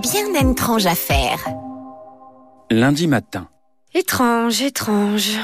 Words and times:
bien 0.00 0.34
étrange 0.34 0.86
à 0.86 0.94
faire. 0.94 1.44
Lundi 2.70 3.06
matin. 3.06 3.48
Étrange, 3.94 4.60
étrange. 4.62 5.38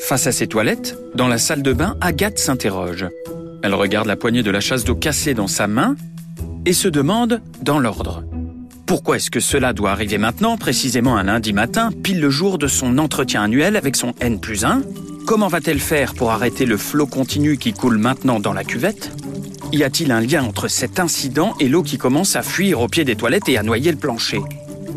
Face 0.00 0.26
à 0.26 0.32
ses 0.32 0.46
toilettes, 0.46 0.96
dans 1.14 1.28
la 1.28 1.38
salle 1.38 1.62
de 1.62 1.72
bain, 1.72 1.96
Agathe 2.00 2.38
s'interroge. 2.38 3.06
Elle 3.62 3.74
regarde 3.74 4.06
la 4.06 4.16
poignée 4.16 4.42
de 4.42 4.50
la 4.50 4.60
chasse 4.60 4.84
d'eau 4.84 4.94
cassée 4.94 5.34
dans 5.34 5.46
sa 5.46 5.66
main 5.66 5.94
et 6.64 6.72
se 6.72 6.88
demande 6.88 7.40
dans 7.60 7.78
l'ordre. 7.78 8.24
Pourquoi 8.86 9.16
est-ce 9.16 9.30
que 9.30 9.40
cela 9.40 9.72
doit 9.72 9.90
arriver 9.90 10.18
maintenant, 10.18 10.56
précisément 10.56 11.16
un 11.16 11.24
lundi 11.24 11.52
matin, 11.52 11.90
pile 12.02 12.20
le 12.20 12.30
jour 12.30 12.58
de 12.58 12.66
son 12.66 12.98
entretien 12.98 13.42
annuel 13.42 13.76
avec 13.76 13.96
son 13.96 14.12
N 14.20 14.40
plus 14.40 14.64
1 14.64 14.82
Comment 15.26 15.48
va-t-elle 15.48 15.80
faire 15.80 16.14
pour 16.14 16.32
arrêter 16.32 16.66
le 16.66 16.76
flot 16.76 17.06
continu 17.06 17.56
qui 17.56 17.72
coule 17.72 17.96
maintenant 17.96 18.40
dans 18.40 18.52
la 18.52 18.64
cuvette? 18.64 19.12
Y 19.72 19.84
a-t-il 19.84 20.12
un 20.12 20.20
lien 20.20 20.44
entre 20.44 20.68
cet 20.68 21.00
incident 21.00 21.54
et 21.58 21.66
l'eau 21.66 21.82
qui 21.82 21.96
commence 21.96 22.36
à 22.36 22.42
fuir 22.42 22.80
au 22.80 22.88
pied 22.88 23.04
des 23.04 23.16
toilettes 23.16 23.48
et 23.48 23.56
à 23.56 23.62
noyer 23.62 23.90
le 23.90 23.96
plancher? 23.96 24.42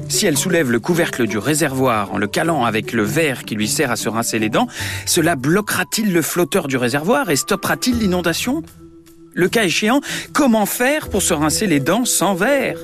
Si 0.09 0.25
elle 0.25 0.37
soulève 0.37 0.69
le 0.69 0.81
couvercle 0.81 1.27
du 1.27 1.37
réservoir 1.37 2.13
en 2.13 2.17
le 2.17 2.27
calant 2.27 2.65
avec 2.65 2.91
le 2.91 3.03
verre 3.03 3.45
qui 3.45 3.55
lui 3.55 3.69
sert 3.69 3.89
à 3.89 3.95
se 3.95 4.09
rincer 4.09 4.37
les 4.37 4.49
dents, 4.49 4.67
cela 5.05 5.37
bloquera-t-il 5.37 6.13
le 6.13 6.21
flotteur 6.21 6.67
du 6.67 6.75
réservoir 6.75 7.29
et 7.29 7.37
stoppera-t-il 7.37 7.99
l'inondation? 7.99 8.63
Le 9.33 9.47
cas 9.47 9.63
échéant, 9.63 10.01
comment 10.33 10.65
faire 10.65 11.09
pour 11.09 11.21
se 11.21 11.33
rincer 11.33 11.67
les 11.67 11.79
dents 11.79 12.03
sans 12.03 12.35
verre? 12.35 12.77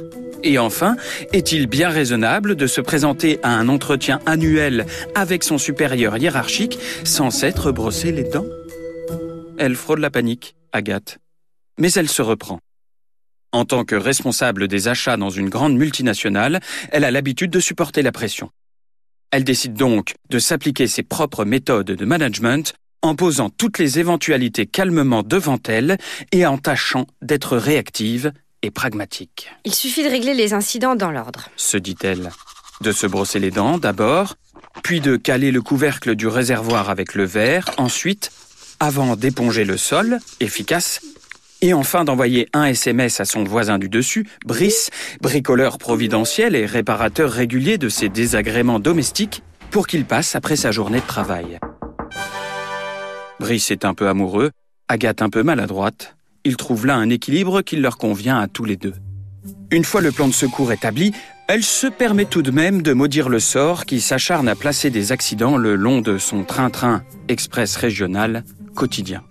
Et 0.43 0.57
enfin, 0.57 0.95
est-il 1.33 1.67
bien 1.67 1.89
raisonnable 1.89 2.55
de 2.55 2.67
se 2.67 2.81
présenter 2.81 3.39
à 3.43 3.49
un 3.49 3.67
entretien 3.67 4.19
annuel 4.25 4.85
avec 5.13 5.43
son 5.43 5.57
supérieur 5.57 6.17
hiérarchique 6.17 6.79
sans 7.03 7.31
s'être 7.31 7.71
brossé 7.71 8.13
les 8.13 8.23
dents? 8.23 8.47
Elle 9.57 9.75
frôle 9.75 9.99
la 9.99 10.09
panique, 10.09 10.55
Agathe. 10.71 11.19
Mais 11.77 11.91
elle 11.93 12.09
se 12.09 12.21
reprend. 12.21 12.59
En 13.51 13.65
tant 13.65 13.83
que 13.83 13.95
responsable 13.95 14.67
des 14.67 14.87
achats 14.87 15.17
dans 15.17 15.29
une 15.29 15.49
grande 15.49 15.75
multinationale, 15.75 16.61
elle 16.91 17.03
a 17.03 17.11
l'habitude 17.11 17.51
de 17.51 17.59
supporter 17.59 18.01
la 18.01 18.11
pression. 18.11 18.49
Elle 19.31 19.43
décide 19.43 19.73
donc 19.73 20.15
de 20.29 20.39
s'appliquer 20.39 20.87
ses 20.87 21.03
propres 21.03 21.45
méthodes 21.45 21.91
de 21.91 22.05
management 22.05 22.73
en 23.01 23.15
posant 23.15 23.49
toutes 23.49 23.79
les 23.79 23.99
éventualités 23.99 24.65
calmement 24.65 25.23
devant 25.23 25.59
elle 25.67 25.97
et 26.31 26.45
en 26.45 26.57
tâchant 26.57 27.07
d'être 27.21 27.57
réactive 27.57 28.31
et 28.61 28.71
pragmatique. 28.71 29.49
Il 29.65 29.73
suffit 29.73 30.03
de 30.03 30.09
régler 30.09 30.33
les 30.33 30.53
incidents 30.53 30.95
dans 30.95 31.11
l'ordre, 31.11 31.49
se 31.55 31.77
dit-elle. 31.77 32.29
De 32.81 32.91
se 32.91 33.07
brosser 33.07 33.39
les 33.39 33.51
dents 33.51 33.77
d'abord, 33.77 34.35
puis 34.83 35.01
de 35.01 35.17
caler 35.17 35.51
le 35.51 35.61
couvercle 35.61 36.15
du 36.15 36.27
réservoir 36.27 36.89
avec 36.89 37.15
le 37.15 37.25
verre, 37.25 37.69
ensuite, 37.77 38.31
avant 38.79 39.15
d'éponger 39.15 39.65
le 39.65 39.77
sol, 39.77 40.19
efficace, 40.39 41.01
et 41.61 41.73
enfin 41.73 42.03
d'envoyer 42.03 42.47
un 42.53 42.65
SMS 42.65 43.19
à 43.19 43.25
son 43.25 43.43
voisin 43.43 43.79
du 43.79 43.89
dessus, 43.89 44.27
Brice, 44.45 44.89
bricoleur 45.21 45.77
providentiel 45.77 46.55
et 46.55 46.65
réparateur 46.65 47.31
régulier 47.31 47.77
de 47.77 47.89
ses 47.89 48.09
désagréments 48.09 48.79
domestiques, 48.79 49.43
pour 49.69 49.87
qu'il 49.87 50.05
passe 50.05 50.35
après 50.35 50.55
sa 50.55 50.71
journée 50.71 50.99
de 50.99 51.07
travail. 51.07 51.59
Brice 53.39 53.71
est 53.71 53.85
un 53.85 53.93
peu 53.93 54.07
amoureux, 54.07 54.51
Agathe 54.87 55.21
un 55.21 55.29
peu 55.29 55.41
maladroite. 55.41 56.17
Ils 56.43 56.57
trouvent 56.57 56.85
là 56.85 56.95
un 56.95 57.09
équilibre 57.09 57.61
qui 57.61 57.77
leur 57.77 57.97
convient 57.97 58.39
à 58.39 58.47
tous 58.47 58.65
les 58.65 58.75
deux. 58.75 58.93
Une 59.71 59.85
fois 59.85 60.01
le 60.01 60.11
plan 60.11 60.27
de 60.27 60.33
secours 60.33 60.73
établi, 60.73 61.13
elle 61.47 61.63
se 61.63 61.87
permet 61.87 62.25
tout 62.25 62.41
de 62.41 62.51
même 62.51 62.81
de 62.81 62.93
maudire 62.93 63.29
le 63.29 63.39
sort 63.39 63.85
qui 63.85 64.01
s'acharne 64.01 64.49
à 64.49 64.55
placer 64.55 64.89
des 64.89 65.11
accidents 65.11 65.57
le 65.57 65.75
long 65.75 66.01
de 66.01 66.17
son 66.17 66.43
train-train 66.43 67.03
express 67.29 67.77
régional 67.77 68.43
quotidien. 68.75 69.23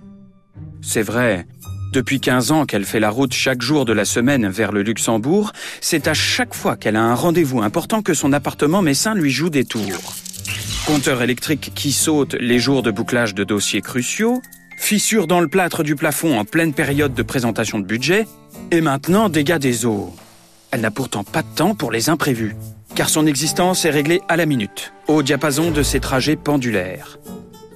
C'est 0.80 1.02
vrai, 1.02 1.46
depuis 1.92 2.20
15 2.20 2.52
ans 2.52 2.66
qu'elle 2.66 2.84
fait 2.84 3.00
la 3.00 3.10
route 3.10 3.32
chaque 3.32 3.62
jour 3.62 3.84
de 3.84 3.92
la 3.92 4.04
semaine 4.04 4.48
vers 4.48 4.72
le 4.72 4.82
Luxembourg, 4.82 5.52
c'est 5.80 6.06
à 6.06 6.14
chaque 6.14 6.54
fois 6.54 6.76
qu'elle 6.76 6.96
a 6.96 7.02
un 7.02 7.14
rendez-vous 7.14 7.62
important 7.62 8.02
que 8.02 8.14
son 8.14 8.32
appartement 8.32 8.80
messin 8.80 9.14
lui 9.14 9.30
joue 9.30 9.50
des 9.50 9.64
tours. 9.64 10.14
Compteur 10.86 11.22
électrique 11.22 11.72
qui 11.74 11.92
saute 11.92 12.34
les 12.34 12.58
jours 12.58 12.82
de 12.82 12.90
bouclage 12.90 13.34
de 13.34 13.44
dossiers 13.44 13.80
cruciaux, 13.80 14.40
fissures 14.78 15.26
dans 15.26 15.40
le 15.40 15.48
plâtre 15.48 15.82
du 15.82 15.96
plafond 15.96 16.38
en 16.38 16.44
pleine 16.44 16.72
période 16.72 17.14
de 17.14 17.22
présentation 17.22 17.78
de 17.78 17.84
budget, 17.84 18.26
et 18.70 18.80
maintenant 18.80 19.28
dégâts 19.28 19.58
des 19.58 19.84
eaux. 19.84 20.14
Elle 20.70 20.82
n'a 20.82 20.90
pourtant 20.90 21.24
pas 21.24 21.42
de 21.42 21.54
temps 21.54 21.74
pour 21.74 21.90
les 21.90 22.08
imprévus, 22.08 22.54
car 22.94 23.08
son 23.08 23.26
existence 23.26 23.84
est 23.84 23.90
réglée 23.90 24.20
à 24.28 24.36
la 24.36 24.46
minute, 24.46 24.92
au 25.08 25.22
diapason 25.22 25.70
de 25.70 25.82
ses 25.82 26.00
trajets 26.00 26.36
pendulaires. 26.36 27.18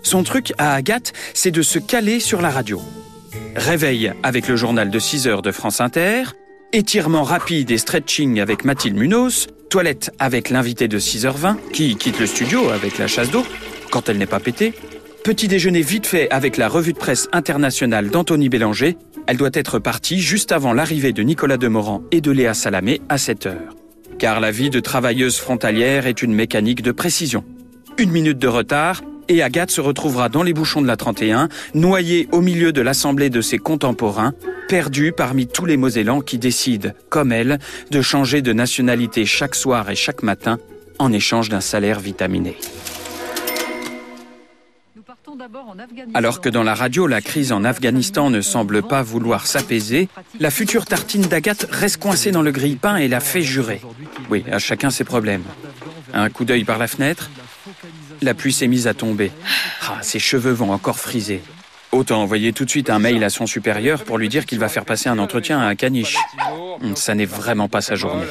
Son 0.02 0.22
truc 0.22 0.52
à 0.58 0.74
Agathe, 0.74 1.12
c'est 1.34 1.50
de 1.50 1.62
se 1.62 1.78
caler 1.78 2.20
sur 2.20 2.40
la 2.40 2.50
radio. 2.50 2.80
Réveil 3.56 4.12
avec 4.22 4.48
le 4.48 4.56
journal 4.56 4.90
de 4.90 4.98
6 4.98 5.26
heures 5.28 5.42
de 5.42 5.52
France 5.52 5.80
Inter, 5.80 6.24
étirement 6.72 7.22
rapide 7.22 7.70
et 7.70 7.78
stretching 7.78 8.40
avec 8.40 8.64
Mathilde 8.64 8.96
Munoz, 8.96 9.46
toilette 9.70 10.12
avec 10.18 10.50
l'invité 10.50 10.88
de 10.88 10.98
6h20 10.98 11.56
qui 11.72 11.96
quitte 11.96 12.20
le 12.20 12.26
studio 12.26 12.70
avec 12.70 12.98
la 12.98 13.06
chasse 13.06 13.30
d'eau 13.30 13.44
quand 13.94 14.08
elle 14.08 14.18
n'est 14.18 14.26
pas 14.26 14.40
pétée, 14.40 14.74
petit 15.22 15.46
déjeuner 15.46 15.80
vite 15.80 16.06
fait 16.06 16.28
avec 16.30 16.56
la 16.56 16.68
revue 16.68 16.92
de 16.92 16.98
presse 16.98 17.28
internationale 17.32 18.10
d'Anthony 18.10 18.48
Bélanger, 18.48 18.96
elle 19.28 19.36
doit 19.36 19.50
être 19.52 19.78
partie 19.78 20.20
juste 20.20 20.50
avant 20.50 20.72
l'arrivée 20.72 21.12
de 21.12 21.22
Nicolas 21.22 21.58
Demorand 21.58 22.02
et 22.10 22.20
de 22.20 22.32
Léa 22.32 22.54
Salamé 22.54 23.00
à 23.08 23.18
7 23.18 23.46
heures. 23.46 23.76
Car 24.18 24.40
la 24.40 24.50
vie 24.50 24.70
de 24.70 24.80
travailleuse 24.80 25.38
frontalière 25.38 26.08
est 26.08 26.22
une 26.22 26.34
mécanique 26.34 26.82
de 26.82 26.90
précision. 26.90 27.44
Une 27.98 28.10
minute 28.10 28.38
de 28.38 28.48
retard 28.48 29.02
et 29.28 29.42
Agathe 29.42 29.70
se 29.70 29.80
retrouvera 29.80 30.28
dans 30.28 30.42
les 30.42 30.52
bouchons 30.52 30.82
de 30.82 30.86
la 30.86 30.96
31, 30.96 31.48
noyée 31.74 32.28
au 32.32 32.40
milieu 32.40 32.72
de 32.72 32.80
l'assemblée 32.80 33.30
de 33.30 33.40
ses 33.40 33.58
contemporains, 33.58 34.34
perdue 34.68 35.12
parmi 35.12 35.46
tous 35.46 35.66
les 35.66 35.76
Mosellans 35.76 36.20
qui 36.20 36.38
décident, 36.38 36.90
comme 37.08 37.32
elle, 37.32 37.58
de 37.90 38.02
changer 38.02 38.42
de 38.42 38.52
nationalité 38.52 39.26
chaque 39.26 39.54
soir 39.54 39.90
et 39.90 39.96
chaque 39.96 40.22
matin 40.22 40.58
en 40.98 41.12
échange 41.12 41.48
d'un 41.48 41.60
salaire 41.60 42.00
vitaminé. 42.00 42.56
Alors 46.14 46.40
que 46.40 46.48
dans 46.48 46.62
la 46.62 46.74
radio, 46.74 47.06
la 47.06 47.20
crise 47.20 47.52
en 47.52 47.64
Afghanistan 47.64 48.30
ne 48.30 48.40
semble 48.40 48.82
pas 48.82 49.02
vouloir 49.02 49.46
s'apaiser, 49.46 50.08
la 50.38 50.50
future 50.50 50.84
tartine 50.84 51.22
d'Agathe 51.22 51.66
reste 51.70 51.98
coincée 51.98 52.30
dans 52.30 52.42
le 52.42 52.52
grille-pain 52.52 52.96
et 52.96 53.08
la 53.08 53.20
fait 53.20 53.42
jurer. 53.42 53.80
Oui, 54.30 54.44
à 54.50 54.58
chacun 54.58 54.90
ses 54.90 55.04
problèmes. 55.04 55.42
Un 56.12 56.30
coup 56.30 56.44
d'œil 56.44 56.64
par 56.64 56.78
la 56.78 56.86
fenêtre, 56.86 57.30
la 58.24 58.34
pluie 58.34 58.52
s'est 58.52 58.66
mise 58.66 58.86
à 58.86 58.94
tomber. 58.94 59.30
Ah, 59.82 59.98
ses 60.02 60.18
cheveux 60.18 60.52
vont 60.52 60.72
encore 60.72 60.98
friser. 60.98 61.42
Autant 61.92 62.22
envoyer 62.22 62.52
tout 62.52 62.64
de 62.64 62.70
suite 62.70 62.90
un 62.90 62.98
mail 62.98 63.22
à 63.22 63.30
son 63.30 63.46
supérieur 63.46 64.02
pour 64.02 64.18
lui 64.18 64.28
dire 64.28 64.46
qu'il 64.46 64.58
va 64.58 64.68
faire 64.68 64.84
passer 64.84 65.08
un 65.08 65.18
entretien 65.20 65.60
à 65.60 65.64
un 65.64 65.76
caniche. 65.76 66.16
Hmm, 66.80 66.96
ça 66.96 67.14
n'est 67.14 67.24
vraiment 67.24 67.68
pas 67.68 67.82
sa 67.82 67.94
journée. 67.94 68.26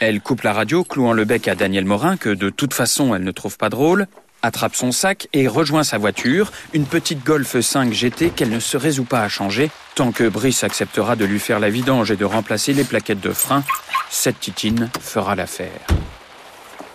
Elle 0.00 0.22
coupe 0.22 0.40
la 0.42 0.54
radio, 0.54 0.82
clouant 0.82 1.12
le 1.12 1.26
bec 1.26 1.46
à 1.46 1.54
Daniel 1.54 1.84
Morin, 1.84 2.16
que 2.16 2.30
de 2.30 2.48
toute 2.48 2.72
façon 2.72 3.14
elle 3.14 3.22
ne 3.22 3.32
trouve 3.32 3.58
pas 3.58 3.68
drôle, 3.68 4.06
attrape 4.40 4.74
son 4.74 4.92
sac 4.92 5.28
et 5.34 5.46
rejoint 5.46 5.84
sa 5.84 5.98
voiture, 5.98 6.52
une 6.72 6.86
petite 6.86 7.22
Golf 7.22 7.60
5 7.60 7.92
GT 7.92 8.30
qu'elle 8.30 8.50
ne 8.50 8.60
se 8.60 8.78
résout 8.78 9.04
pas 9.04 9.20
à 9.20 9.28
changer, 9.28 9.70
tant 9.94 10.10
que 10.10 10.26
Brice 10.28 10.64
acceptera 10.64 11.16
de 11.16 11.26
lui 11.26 11.38
faire 11.38 11.60
la 11.60 11.68
vidange 11.68 12.10
et 12.10 12.16
de 12.16 12.24
remplacer 12.24 12.72
les 12.72 12.84
plaquettes 12.84 13.20
de 13.20 13.32
frein. 13.32 13.62
Cette 14.08 14.40
titine 14.40 14.88
fera 15.00 15.34
l'affaire. 15.34 15.86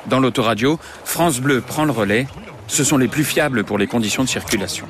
Dans 0.08 0.20
l'autoradio, 0.20 0.80
France 1.06 1.40
Bleu 1.40 1.62
prend 1.62 1.86
le 1.86 1.92
relais. 1.92 2.28
Ce 2.68 2.84
sont 2.84 2.98
les 2.98 3.08
plus 3.08 3.24
fiables 3.24 3.64
pour 3.64 3.78
les 3.78 3.88
conditions 3.88 4.24
de 4.24 4.30
circulation. 4.30 4.88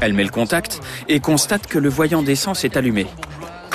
Elle 0.00 0.14
met 0.14 0.24
le 0.24 0.30
contact 0.30 0.80
et 1.08 1.20
constate 1.20 1.66
que 1.66 1.78
le 1.78 1.88
voyant 1.88 2.22
d'essence 2.22 2.64
est 2.64 2.76
allumé. 2.76 3.06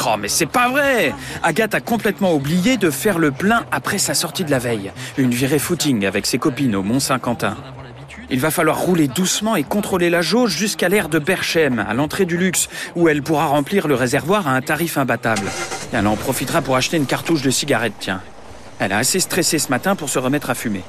Oh, 0.05 0.15
mais 0.17 0.29
c'est 0.29 0.45
pas 0.45 0.69
vrai 0.69 1.13
Agathe 1.43 1.75
a 1.75 1.81
complètement 1.81 2.33
oublié 2.33 2.77
de 2.77 2.89
faire 2.89 3.19
le 3.19 3.31
plein 3.31 3.65
après 3.71 3.97
sa 3.97 4.13
sortie 4.13 4.45
de 4.45 4.51
la 4.51 4.59
veille. 4.59 4.91
Une 5.17 5.31
virée 5.31 5.59
footing 5.59 6.05
avec 6.05 6.25
ses 6.25 6.37
copines 6.37 6.75
au 6.75 6.83
Mont-Saint-Quentin. 6.83 7.57
Il 8.31 8.39
va 8.39 8.51
falloir 8.51 8.79
rouler 8.79 9.07
doucement 9.07 9.55
et 9.55 9.63
contrôler 9.63 10.09
la 10.09 10.21
jauge 10.21 10.55
jusqu'à 10.55 10.87
l'aire 10.87 11.09
de 11.09 11.19
Berchem, 11.19 11.79
à 11.79 11.93
l'entrée 11.93 12.25
du 12.25 12.37
luxe, 12.37 12.69
où 12.95 13.09
elle 13.09 13.23
pourra 13.23 13.47
remplir 13.47 13.87
le 13.87 13.95
réservoir 13.95 14.47
à 14.47 14.51
un 14.51 14.61
tarif 14.61 14.97
imbattable. 14.97 15.47
Elle 15.91 16.07
en 16.07 16.15
profitera 16.15 16.61
pour 16.61 16.75
acheter 16.75 16.97
une 16.97 17.07
cartouche 17.07 17.41
de 17.41 17.49
cigarette, 17.49 17.93
tiens. 17.99 18.21
Elle 18.79 18.93
a 18.93 18.97
assez 18.97 19.19
stressé 19.19 19.59
ce 19.59 19.69
matin 19.69 19.95
pour 19.95 20.09
se 20.09 20.19
remettre 20.19 20.49
à 20.49 20.55
fumer. 20.55 20.83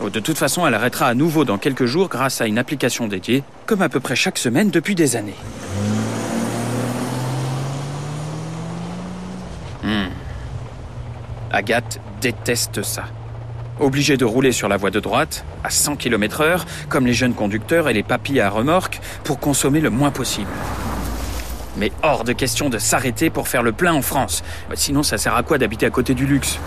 Oh, 0.00 0.10
de 0.10 0.20
toute 0.20 0.38
façon, 0.38 0.64
elle 0.66 0.74
arrêtera 0.74 1.06
à 1.06 1.14
nouveau 1.14 1.44
dans 1.44 1.58
quelques 1.58 1.86
jours 1.86 2.08
grâce 2.08 2.40
à 2.40 2.46
une 2.46 2.58
application 2.58 3.08
dédiée, 3.08 3.42
comme 3.66 3.82
à 3.82 3.88
peu 3.88 3.98
près 3.98 4.14
chaque 4.14 4.38
semaine 4.38 4.70
depuis 4.70 4.94
des 4.94 5.16
années. 5.16 5.34
Hmm. 9.82 10.10
Agathe 11.50 12.00
déteste 12.20 12.82
ça. 12.84 13.06
Obligée 13.80 14.16
de 14.16 14.24
rouler 14.24 14.52
sur 14.52 14.68
la 14.68 14.76
voie 14.76 14.90
de 14.90 15.00
droite, 15.00 15.44
à 15.64 15.70
100 15.70 15.96
km 15.96 16.42
heure, 16.42 16.64
comme 16.88 17.06
les 17.06 17.14
jeunes 17.14 17.34
conducteurs 17.34 17.88
et 17.88 17.92
les 17.92 18.04
papilles 18.04 18.40
à 18.40 18.50
remorque, 18.50 19.00
pour 19.24 19.40
consommer 19.40 19.80
le 19.80 19.90
moins 19.90 20.12
possible. 20.12 20.50
Mais 21.76 21.90
hors 22.02 22.22
de 22.22 22.32
question 22.32 22.68
de 22.68 22.78
s'arrêter 22.78 23.30
pour 23.30 23.48
faire 23.48 23.64
le 23.64 23.72
plein 23.72 23.94
en 23.94 24.02
France. 24.02 24.44
Sinon, 24.74 25.02
ça 25.02 25.18
sert 25.18 25.34
à 25.34 25.42
quoi 25.42 25.58
d'habiter 25.58 25.86
à 25.86 25.90
côté 25.90 26.14
du 26.14 26.26
luxe? 26.26 26.60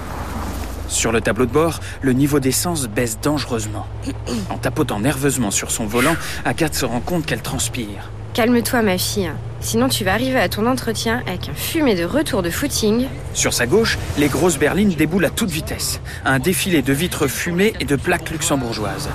Sur 0.87 1.11
le 1.11 1.21
tableau 1.21 1.45
de 1.45 1.51
bord, 1.51 1.79
le 2.01 2.13
niveau 2.13 2.39
d'essence 2.39 2.87
baisse 2.87 3.19
dangereusement. 3.21 3.87
En 4.49 4.57
tapotant 4.57 4.99
nerveusement 4.99 5.51
sur 5.51 5.71
son 5.71 5.85
volant, 5.85 6.15
Agathe 6.45 6.75
se 6.75 6.85
rend 6.85 6.99
compte 6.99 7.25
qu'elle 7.25 7.41
transpire. 7.41 8.11
Calme-toi, 8.33 8.81
ma 8.81 8.97
fille. 8.97 9.31
Sinon, 9.61 9.87
tu 9.87 10.03
vas 10.03 10.13
arriver 10.13 10.39
à 10.39 10.49
ton 10.49 10.67
entretien 10.67 11.23
avec 11.25 11.47
un 11.47 11.53
fumé 11.53 11.95
de 11.95 12.03
retour 12.03 12.43
de 12.43 12.49
footing. 12.49 13.07
Sur 13.33 13.53
sa 13.53 13.65
gauche, 13.65 13.97
les 14.17 14.27
grosses 14.27 14.59
berlines 14.59 14.93
déboulent 14.93 15.25
à 15.25 15.29
toute 15.29 15.49
vitesse. 15.49 16.01
Un 16.25 16.39
défilé 16.39 16.81
de 16.81 16.91
vitres 16.91 17.27
fumées 17.27 17.73
et 17.79 17.85
de 17.85 17.95
plaques 17.95 18.29
luxembourgeoises. 18.31 19.09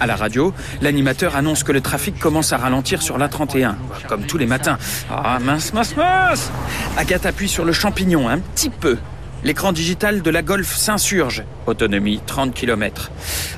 À 0.00 0.06
la 0.06 0.14
radio, 0.14 0.54
l'animateur 0.80 1.34
annonce 1.34 1.64
que 1.64 1.72
le 1.72 1.80
trafic 1.80 2.18
commence 2.20 2.52
à 2.52 2.58
ralentir 2.58 3.02
sur 3.02 3.18
l'A31, 3.18 3.74
comme 4.06 4.22
tous 4.22 4.38
les 4.38 4.46
matins. 4.46 4.78
Ah 5.10 5.38
mince, 5.40 5.72
mince, 5.72 5.96
mince 5.96 6.52
Agathe 6.96 7.26
appuie 7.26 7.48
sur 7.48 7.64
le 7.64 7.72
champignon 7.72 8.28
un 8.28 8.38
petit 8.38 8.70
peu. 8.70 8.98
L'écran 9.44 9.72
digital 9.72 10.20
de 10.20 10.30
la 10.30 10.42
Golf 10.42 10.74
s'insurge. 10.76 11.44
Autonomie 11.66 12.20
30 12.26 12.52
km. 12.52 13.12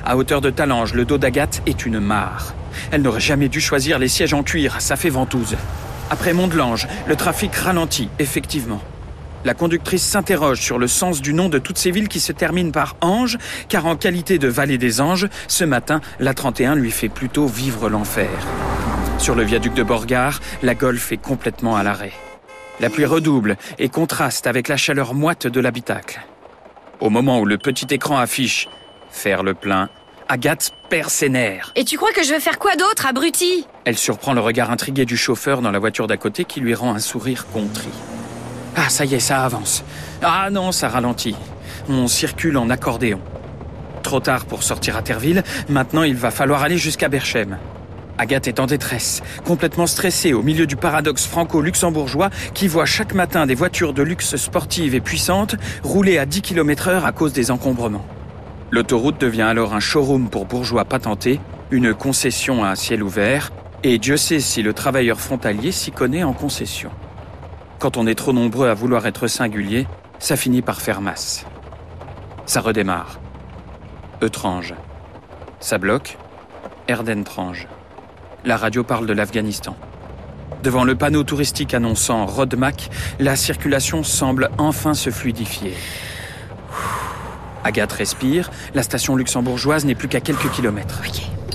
À 0.05 0.15
hauteur 0.15 0.39
de 0.39 0.51
Talange, 0.51 0.93
le 0.93 1.05
dos 1.05 1.17
d'Agathe 1.17 1.63
est 1.65 1.85
une 1.85 1.99
mare. 1.99 2.53
Elle 2.91 3.01
n'aurait 3.01 3.19
jamais 3.19 3.49
dû 3.49 3.59
choisir 3.59 3.97
les 3.97 4.07
sièges 4.07 4.35
en 4.35 4.43
cuir, 4.43 4.79
ça 4.79 4.95
fait 4.95 5.09
ventouse. 5.09 5.57
Après 6.11 6.33
Mont-de-Lange, 6.33 6.87
le 7.07 7.15
trafic 7.15 7.55
ralentit, 7.55 8.09
effectivement. 8.19 8.81
La 9.43 9.55
conductrice 9.55 10.03
s'interroge 10.03 10.61
sur 10.61 10.77
le 10.77 10.87
sens 10.87 11.19
du 11.19 11.33
nom 11.33 11.49
de 11.49 11.57
toutes 11.57 11.79
ces 11.79 11.89
villes 11.89 12.09
qui 12.09 12.19
se 12.19 12.31
terminent 12.31 12.71
par 12.71 12.95
Ange, 13.01 13.39
car 13.67 13.87
en 13.87 13.95
qualité 13.95 14.37
de 14.37 14.47
vallée 14.47 14.77
des 14.77 15.01
anges, 15.01 15.27
ce 15.47 15.63
matin, 15.63 15.99
la 16.19 16.35
31 16.35 16.75
lui 16.75 16.91
fait 16.91 17.09
plutôt 17.09 17.47
vivre 17.47 17.89
l'enfer. 17.89 18.29
Sur 19.17 19.33
le 19.33 19.43
viaduc 19.43 19.73
de 19.73 19.83
Borgard, 19.83 20.41
la 20.61 20.75
Golf 20.75 21.11
est 21.11 21.17
complètement 21.17 21.75
à 21.75 21.81
l'arrêt. 21.81 22.13
La 22.81 22.89
pluie 22.89 23.05
redouble 23.05 23.57
et 23.77 23.89
contraste 23.89 24.47
avec 24.47 24.67
la 24.67 24.75
chaleur 24.75 25.13
moite 25.13 25.45
de 25.45 25.59
l'habitacle. 25.59 26.19
Au 26.99 27.11
moment 27.11 27.39
où 27.39 27.45
le 27.45 27.59
petit 27.59 27.85
écran 27.91 28.17
affiche 28.17 28.67
Faire 29.11 29.43
le 29.43 29.53
plein, 29.53 29.89
Agathe 30.27 30.71
perd 30.89 31.09
ses 31.09 31.29
nerfs. 31.29 31.73
Et 31.75 31.85
tu 31.85 31.97
crois 31.97 32.11
que 32.11 32.23
je 32.23 32.29
vais 32.31 32.39
faire 32.39 32.57
quoi 32.57 32.75
d'autre, 32.75 33.05
abruti? 33.05 33.67
Elle 33.85 33.97
surprend 33.97 34.33
le 34.33 34.41
regard 34.41 34.71
intrigué 34.71 35.05
du 35.05 35.15
chauffeur 35.15 35.61
dans 35.61 35.69
la 35.69 35.77
voiture 35.77 36.07
d'à 36.07 36.17
côté 36.17 36.43
qui 36.43 36.59
lui 36.59 36.73
rend 36.73 36.95
un 36.95 36.99
sourire 36.99 37.45
contrit. 37.53 37.93
Ah, 38.75 38.89
ça 38.89 39.05
y 39.05 39.13
est, 39.13 39.19
ça 39.19 39.43
avance. 39.43 39.83
Ah 40.23 40.49
non, 40.49 40.71
ça 40.71 40.89
ralentit. 40.89 41.35
On 41.87 42.07
circule 42.07 42.57
en 42.57 42.69
accordéon. 42.71 43.21
Trop 44.01 44.21
tard 44.21 44.45
pour 44.45 44.63
sortir 44.63 44.97
à 44.97 45.03
Terville, 45.03 45.43
maintenant 45.69 46.03
il 46.03 46.15
va 46.15 46.31
falloir 46.31 46.63
aller 46.63 46.77
jusqu'à 46.77 47.09
Berchem. 47.09 47.59
Agathe 48.17 48.47
est 48.47 48.59
en 48.59 48.65
détresse, 48.65 49.21
complètement 49.45 49.87
stressée 49.87 50.33
au 50.33 50.43
milieu 50.43 50.67
du 50.67 50.75
paradoxe 50.75 51.25
franco-luxembourgeois 51.25 52.29
qui 52.53 52.67
voit 52.67 52.85
chaque 52.85 53.13
matin 53.13 53.45
des 53.45 53.55
voitures 53.55 53.93
de 53.93 54.03
luxe 54.03 54.35
sportives 54.35 54.95
et 54.95 55.01
puissantes 55.01 55.55
rouler 55.83 56.17
à 56.17 56.25
10 56.25 56.41
km 56.41 56.89
heure 56.89 57.05
à 57.05 57.11
cause 57.11 57.33
des 57.33 57.51
encombrements. 57.51 58.05
L'autoroute 58.69 59.19
devient 59.19 59.41
alors 59.41 59.73
un 59.73 59.79
showroom 59.79 60.29
pour 60.29 60.45
bourgeois 60.45 60.85
patentés, 60.85 61.39
une 61.71 61.93
concession 61.93 62.63
à 62.63 62.75
ciel 62.75 63.03
ouvert, 63.03 63.51
et 63.83 63.97
Dieu 63.97 64.17
sait 64.17 64.39
si 64.39 64.61
le 64.61 64.73
travailleur 64.73 65.19
frontalier 65.19 65.71
s'y 65.71 65.91
connaît 65.91 66.23
en 66.23 66.33
concession. 66.33 66.91
Quand 67.79 67.97
on 67.97 68.05
est 68.05 68.15
trop 68.15 68.31
nombreux 68.31 68.69
à 68.69 68.73
vouloir 68.73 69.07
être 69.07 69.27
singulier, 69.27 69.87
ça 70.19 70.35
finit 70.35 70.61
par 70.61 70.81
faire 70.81 71.01
masse. 71.01 71.45
Ça 72.45 72.61
redémarre. 72.61 73.19
Eutrange. 74.21 74.75
Ça 75.59 75.79
bloque. 75.79 76.17
Erdentrange. 76.87 77.67
La 78.43 78.57
radio 78.57 78.83
parle 78.83 79.05
de 79.05 79.13
l'Afghanistan. 79.13 79.75
Devant 80.63 80.83
le 80.83 80.95
panneau 80.95 81.23
touristique 81.23 81.75
annonçant 81.75 82.25
Rodmac, 82.25 82.89
la 83.19 83.35
circulation 83.35 84.03
semble 84.03 84.49
enfin 84.57 84.95
se 84.95 85.11
fluidifier. 85.11 85.75
Agathe 87.63 87.91
respire, 87.91 88.49
la 88.73 88.81
station 88.81 89.15
luxembourgeoise 89.15 89.85
n'est 89.85 89.93
plus 89.93 90.07
qu'à 90.07 90.21
quelques 90.21 90.49
kilomètres. 90.49 91.03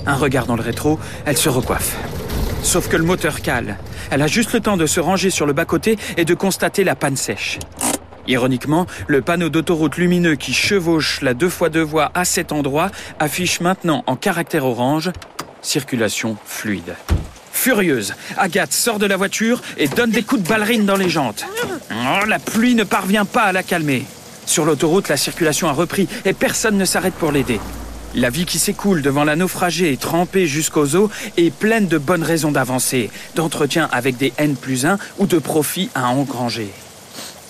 Un 0.07 0.15
regard 0.15 0.47
dans 0.47 0.55
le 0.55 0.63
rétro, 0.63 1.01
elle 1.25 1.37
se 1.37 1.49
recoiffe. 1.49 1.97
Sauf 2.63 2.89
que 2.89 2.97
le 2.97 3.03
moteur 3.05 3.41
cale. 3.41 3.79
Elle 4.13 4.23
a 4.23 4.29
juste 4.29 4.53
le 4.53 4.61
temps 4.61 4.77
de 4.77 4.87
se 4.87 5.01
ranger 5.01 5.31
sur 5.31 5.47
le 5.47 5.53
bas-côté 5.53 5.99
et 6.17 6.25
de 6.25 6.35
constater 6.35 6.85
la 6.85 6.95
panne 6.95 7.17
sèche. 7.17 7.59
Ironiquement, 8.29 8.87
le 9.09 9.23
panneau 9.23 9.49
d'autoroute 9.49 9.97
lumineux 9.97 10.37
qui 10.37 10.53
chevauche 10.53 11.21
la 11.21 11.35
deux 11.35 11.49
fois 11.49 11.69
deux 11.69 11.83
voies 11.83 12.13
à 12.15 12.25
cet 12.25 12.53
endroit 12.53 12.91
affiche 13.19 13.61
maintenant 13.61 14.05
en 14.07 14.15
caractère 14.15 14.65
orange 14.65 15.11
circulation 15.63 16.37
fluide. 16.45 16.95
Furieuse, 17.53 18.15
Agathe 18.37 18.73
sort 18.73 18.99
de 18.99 19.07
la 19.07 19.17
voiture 19.17 19.63
et 19.77 19.89
donne 19.89 20.11
des 20.11 20.23
coups 20.23 20.43
de 20.43 20.49
ballerine 20.49 20.85
dans 20.85 20.97
les 20.97 21.09
jantes. 21.09 21.45
Oh, 21.91 22.27
la 22.27 22.39
pluie 22.39 22.75
ne 22.75 22.85
parvient 22.85 23.25
pas 23.25 23.43
à 23.43 23.53
la 23.53 23.63
calmer. 23.63 24.05
Sur 24.45 24.65
l'autoroute, 24.65 25.09
la 25.09 25.17
circulation 25.17 25.69
a 25.69 25.73
repris 25.73 26.07
et 26.25 26.33
personne 26.33 26.77
ne 26.77 26.85
s'arrête 26.85 27.15
pour 27.15 27.33
l'aider. 27.33 27.59
La 28.15 28.31
vie 28.31 28.47
qui 28.47 28.59
s'écoule 28.59 29.03
devant 29.03 29.25
la 29.25 29.37
naufragée 29.37 29.97
trempée 29.97 30.47
jusqu'aux 30.47 30.95
os 30.97 31.11
est 31.37 31.51
pleine 31.51 31.89
de 31.89 31.99
bonnes 31.99 32.23
raisons 32.23 32.53
d'avancer, 32.53 33.11
d'entretien 33.35 33.89
avec 33.93 34.17
des 34.17 34.33
N 34.39 34.55
plus 34.55 34.87
1 34.87 34.99
ou 35.19 35.27
de 35.27 35.39
profits 35.39 35.91
à 35.95 36.09
engranger. 36.09 36.71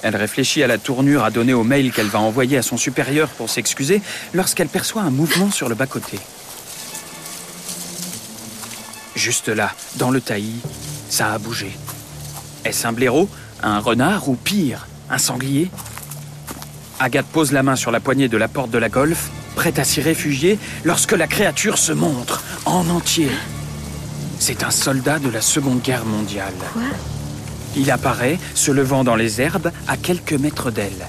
Elle 0.02 0.16
réfléchit 0.16 0.62
à 0.62 0.66
la 0.66 0.78
tournure 0.78 1.24
à 1.24 1.30
donner 1.30 1.54
au 1.54 1.62
mail 1.62 1.92
qu'elle 1.92 2.06
va 2.06 2.20
envoyer 2.20 2.56
à 2.56 2.62
son 2.62 2.76
supérieur 2.76 3.28
pour 3.28 3.50
s'excuser 3.50 4.00
lorsqu'elle 4.34 4.68
perçoit 4.68 5.02
un 5.02 5.10
mouvement 5.10 5.50
sur 5.50 5.68
le 5.68 5.74
bas-côté. 5.74 6.18
Juste 9.16 9.48
là, 9.48 9.72
dans 9.96 10.10
le 10.10 10.20
taillis, 10.20 10.60
ça 11.08 11.32
a 11.32 11.38
bougé. 11.38 11.74
Est-ce 12.66 12.86
un 12.86 12.92
blaireau, 12.92 13.30
un 13.62 13.78
renard 13.78 14.28
ou 14.28 14.36
pire, 14.36 14.86
un 15.08 15.16
sanglier? 15.16 15.70
Agathe 17.00 17.26
pose 17.26 17.50
la 17.50 17.62
main 17.62 17.76
sur 17.76 17.90
la 17.90 17.98
poignée 18.00 18.28
de 18.28 18.36
la 18.36 18.46
porte 18.46 18.70
de 18.70 18.76
la 18.76 18.90
golf, 18.90 19.30
prête 19.54 19.78
à 19.78 19.84
s'y 19.84 20.02
réfugier, 20.02 20.58
lorsque 20.84 21.12
la 21.12 21.26
créature 21.26 21.78
se 21.78 21.92
montre 21.92 22.42
en 22.66 22.90
entier. 22.90 23.30
C'est 24.38 24.62
un 24.62 24.70
soldat 24.70 25.18
de 25.18 25.30
la 25.30 25.40
Seconde 25.40 25.80
Guerre 25.80 26.04
mondiale. 26.04 26.52
Quoi? 26.74 26.82
Il 27.74 27.90
apparaît, 27.90 28.38
se 28.54 28.70
levant 28.70 29.02
dans 29.02 29.16
les 29.16 29.40
herbes, 29.40 29.72
à 29.88 29.96
quelques 29.96 30.34
mètres 30.34 30.70
d'elle. 30.70 31.06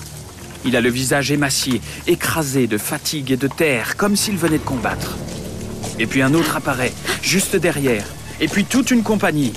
Il 0.64 0.78
a 0.78 0.82
le 0.82 0.90
visage 0.90 1.30
émacié, 1.30 1.82
écrasé 2.08 2.68
de 2.68 2.78
fatigue 2.78 3.32
et 3.32 3.38
de 3.38 3.50
terre, 3.50 3.98
comme 3.98 4.16
s'il 4.16 4.38
venait 4.38 4.60
de 4.60 4.64
combattre. 4.64 5.18
Et 6.00 6.06
puis 6.06 6.22
un 6.22 6.34
autre 6.34 6.56
apparaît, 6.56 6.94
juste 7.22 7.56
derrière. 7.56 8.06
Et 8.40 8.48
puis 8.48 8.66
toute 8.66 8.92
une 8.92 9.04
compagnie. 9.04 9.54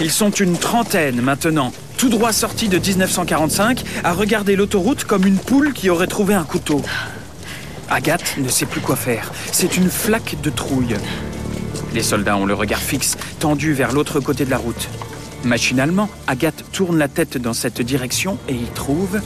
Ils 0.00 0.10
sont 0.10 0.30
une 0.30 0.56
trentaine 0.56 1.20
maintenant, 1.20 1.72
tout 1.96 2.08
droit 2.08 2.32
sortis 2.32 2.68
de 2.68 2.78
1945, 2.78 3.82
à 4.04 4.12
regarder 4.12 4.56
l'autoroute 4.56 5.04
comme 5.04 5.26
une 5.26 5.38
poule 5.38 5.72
qui 5.72 5.90
aurait 5.90 6.06
trouvé 6.06 6.34
un 6.34 6.44
couteau. 6.44 6.82
Agathe 7.90 8.36
ne 8.38 8.48
sait 8.48 8.66
plus 8.66 8.80
quoi 8.80 8.96
faire. 8.96 9.32
C'est 9.52 9.76
une 9.76 9.90
flaque 9.90 10.36
de 10.42 10.50
trouille. 10.50 10.96
Les 11.92 12.02
soldats 12.02 12.36
ont 12.36 12.46
le 12.46 12.54
regard 12.54 12.80
fixe, 12.80 13.16
tendu 13.40 13.72
vers 13.72 13.92
l'autre 13.92 14.20
côté 14.20 14.44
de 14.44 14.50
la 14.50 14.58
route. 14.58 14.88
Machinalement, 15.44 16.08
Agathe 16.26 16.64
tourne 16.72 16.98
la 16.98 17.08
tête 17.08 17.36
dans 17.36 17.54
cette 17.54 17.82
direction 17.82 18.38
et 18.48 18.54
y 18.54 18.66
trouve 18.74 19.20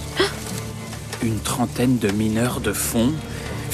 une 1.22 1.40
trentaine 1.40 1.98
de 1.98 2.10
mineurs 2.10 2.60
de 2.60 2.72
fond, 2.72 3.12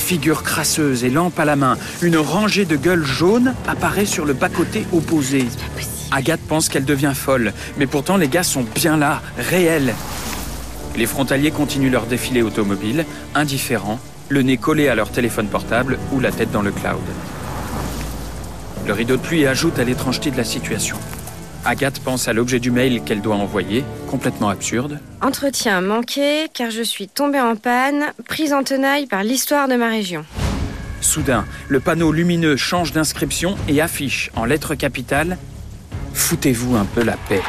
figures 0.01 0.43
crasseuses 0.43 1.05
et 1.05 1.11
lampes 1.11 1.39
à 1.39 1.45
la 1.45 1.57
main. 1.57 1.77
Une 2.03 2.17
rangée 2.17 2.65
de 2.65 2.77
gueules 2.77 3.05
jaunes 3.05 3.55
apparaît 3.69 4.07
sur 4.07 4.25
le 4.25 4.33
bas-côté 4.33 4.87
opposé. 4.93 5.47
Agathe 6.11 6.41
pense 6.41 6.69
qu'elle 6.69 6.85
devient 6.85 7.13
folle, 7.15 7.53
mais 7.79 7.87
pourtant 7.87 8.17
les 8.17 8.29
gars 8.29 8.43
sont 8.43 8.65
bien 8.75 8.97
là, 8.97 9.23
réels. 9.39 9.95
Les 10.97 11.07
frontaliers 11.07 11.53
continuent 11.53 11.93
leur 11.93 12.07
défilé 12.07 12.43
automobile, 12.43 13.05
indifférents, 13.35 14.01
le 14.29 14.43
nez 14.43 14.57
collé 14.57 14.89
à 14.89 14.95
leur 14.95 15.11
téléphone 15.11 15.47
portable 15.47 15.99
ou 16.13 16.21
la 16.21 16.33
tête 16.33 16.51
dans 16.51 16.63
le 16.63 16.73
cloud. 16.73 17.01
Le 18.87 18.93
rideau 18.93 19.17
de 19.17 19.23
pluie 19.23 19.47
ajoute 19.47 19.79
à 19.79 19.85
l'étrangeté 19.85 20.31
de 20.31 20.37
la 20.37 20.45
situation. 20.45 20.97
Agathe 21.65 22.01
pense 22.01 22.27
à 22.27 22.33
l'objet 22.33 22.59
du 22.59 22.71
mail 22.71 23.03
qu'elle 23.05 23.21
doit 23.21 23.37
envoyer, 23.37 23.85
complètement 24.09 24.49
absurde. 24.49 24.99
Entretien 25.21 25.81
manqué 25.83 26.49
car 26.55 26.71
je 26.71 26.83
suis 26.83 27.09
tombée 27.09 27.41
en 27.41 27.57
panne, 27.57 28.07
prise 28.27 28.53
en 28.53 28.63
tenaille 28.63 29.07
par 29.07 29.23
l'histoire 29.23 29.69
de 29.69 29.77
ma 29.77 29.89
région. 29.89 30.25
Soudain, 31.03 31.45
le 31.69 31.81
panneau 31.81 32.13
lumineux 32.13 32.57
change 32.57 32.93
d'inscription 32.93 33.57
et 33.69 33.81
affiche 33.81 34.31
en 34.37 34.45
lettres 34.45 34.75
capitales 34.75 35.39
Foutez-vous 36.15 36.77
un 36.77 36.85
peu 36.85 37.03
la 37.03 37.17
paix. 37.29 37.43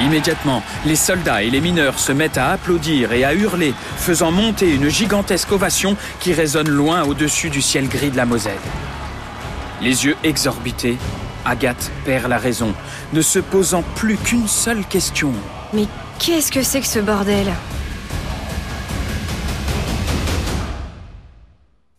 Immédiatement, 0.00 0.62
les 0.84 0.96
soldats 0.96 1.42
et 1.42 1.50
les 1.50 1.60
mineurs 1.60 1.98
se 1.98 2.12
mettent 2.12 2.38
à 2.38 2.50
applaudir 2.50 3.12
et 3.12 3.24
à 3.24 3.34
hurler, 3.34 3.72
faisant 3.96 4.30
monter 4.30 4.74
une 4.74 4.88
gigantesque 4.88 5.52
ovation 5.52 5.96
qui 6.20 6.34
résonne 6.34 6.68
loin 6.68 7.04
au-dessus 7.04 7.48
du 7.48 7.62
ciel 7.62 7.88
gris 7.88 8.10
de 8.10 8.16
la 8.16 8.26
Moselle. 8.26 8.54
Les 9.80 10.04
yeux 10.04 10.16
exorbités, 10.22 10.98
Agathe 11.46 11.92
perd 12.04 12.28
la 12.28 12.38
raison, 12.38 12.74
ne 13.12 13.22
se 13.22 13.38
posant 13.38 13.84
plus 13.94 14.16
qu'une 14.16 14.48
seule 14.48 14.84
question. 14.84 15.32
Mais 15.72 15.86
qu'est-ce 16.18 16.50
que 16.50 16.62
c'est 16.62 16.80
que 16.80 16.86
ce 16.86 16.98
bordel? 16.98 17.46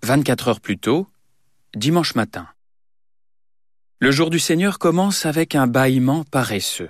24 0.03 0.47
heures 0.49 0.59
plus 0.59 0.77
tôt, 0.77 1.07
dimanche 1.75 2.15
matin. 2.15 2.47
Le 3.99 4.11
jour 4.11 4.29
du 4.29 4.37
Seigneur 4.39 4.79
commence 4.79 5.25
avec 5.25 5.55
un 5.55 5.65
bâillement 5.65 6.23
paresseux. 6.29 6.89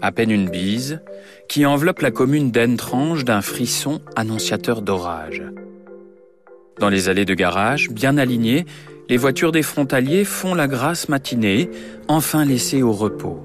À 0.00 0.12
peine 0.12 0.30
une 0.30 0.48
bise, 0.48 1.00
qui 1.48 1.66
enveloppe 1.66 2.00
la 2.00 2.10
commune 2.10 2.50
d'Entrange 2.50 3.24
d'un 3.24 3.42
frisson 3.42 4.00
annonciateur 4.16 4.82
d'orage. 4.82 5.42
Dans 6.80 6.88
les 6.88 7.08
allées 7.08 7.24
de 7.24 7.34
garage, 7.34 7.90
bien 7.90 8.18
alignées, 8.18 8.66
les 9.08 9.16
voitures 9.16 9.52
des 9.52 9.62
frontaliers 9.62 10.24
font 10.24 10.54
la 10.54 10.68
grasse 10.68 11.08
matinée, 11.08 11.70
enfin 12.08 12.44
laissées 12.44 12.82
au 12.82 12.92
repos. 12.92 13.40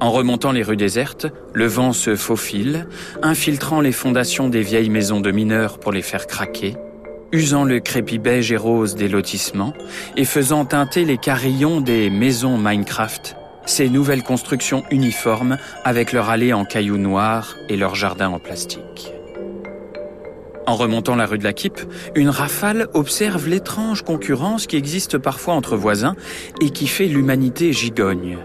En 0.00 0.10
remontant 0.10 0.52
les 0.52 0.62
rues 0.62 0.78
désertes, 0.78 1.26
le 1.52 1.66
vent 1.66 1.92
se 1.92 2.16
faufile, 2.16 2.86
infiltrant 3.22 3.82
les 3.82 3.92
fondations 3.92 4.48
des 4.48 4.62
vieilles 4.62 4.88
maisons 4.88 5.20
de 5.20 5.30
mineurs 5.30 5.78
pour 5.78 5.92
les 5.92 6.00
faire 6.00 6.26
craquer, 6.26 6.76
usant 7.32 7.64
le 7.64 7.80
crépi 7.80 8.18
beige 8.18 8.50
et 8.50 8.56
rose 8.56 8.94
des 8.94 9.08
lotissements 9.08 9.74
et 10.16 10.24
faisant 10.24 10.64
teinter 10.64 11.04
les 11.04 11.18
carillons 11.18 11.82
des 11.82 12.08
maisons 12.08 12.56
Minecraft, 12.56 13.36
ces 13.66 13.90
nouvelles 13.90 14.22
constructions 14.22 14.84
uniformes 14.90 15.58
avec 15.84 16.12
leur 16.12 16.30
allée 16.30 16.54
en 16.54 16.64
cailloux 16.64 16.96
noirs 16.96 17.56
et 17.68 17.76
leur 17.76 17.94
jardin 17.94 18.30
en 18.30 18.38
plastique. 18.38 19.12
En 20.70 20.76
remontant 20.76 21.16
la 21.16 21.26
rue 21.26 21.36
de 21.36 21.42
la 21.42 21.52
Kippe, 21.52 21.80
une 22.14 22.28
rafale 22.28 22.86
observe 22.94 23.48
l'étrange 23.48 24.02
concurrence 24.02 24.68
qui 24.68 24.76
existe 24.76 25.18
parfois 25.18 25.54
entre 25.54 25.76
voisins 25.76 26.14
et 26.60 26.70
qui 26.70 26.86
fait 26.86 27.06
l'humanité 27.06 27.72
gigogne. 27.72 28.38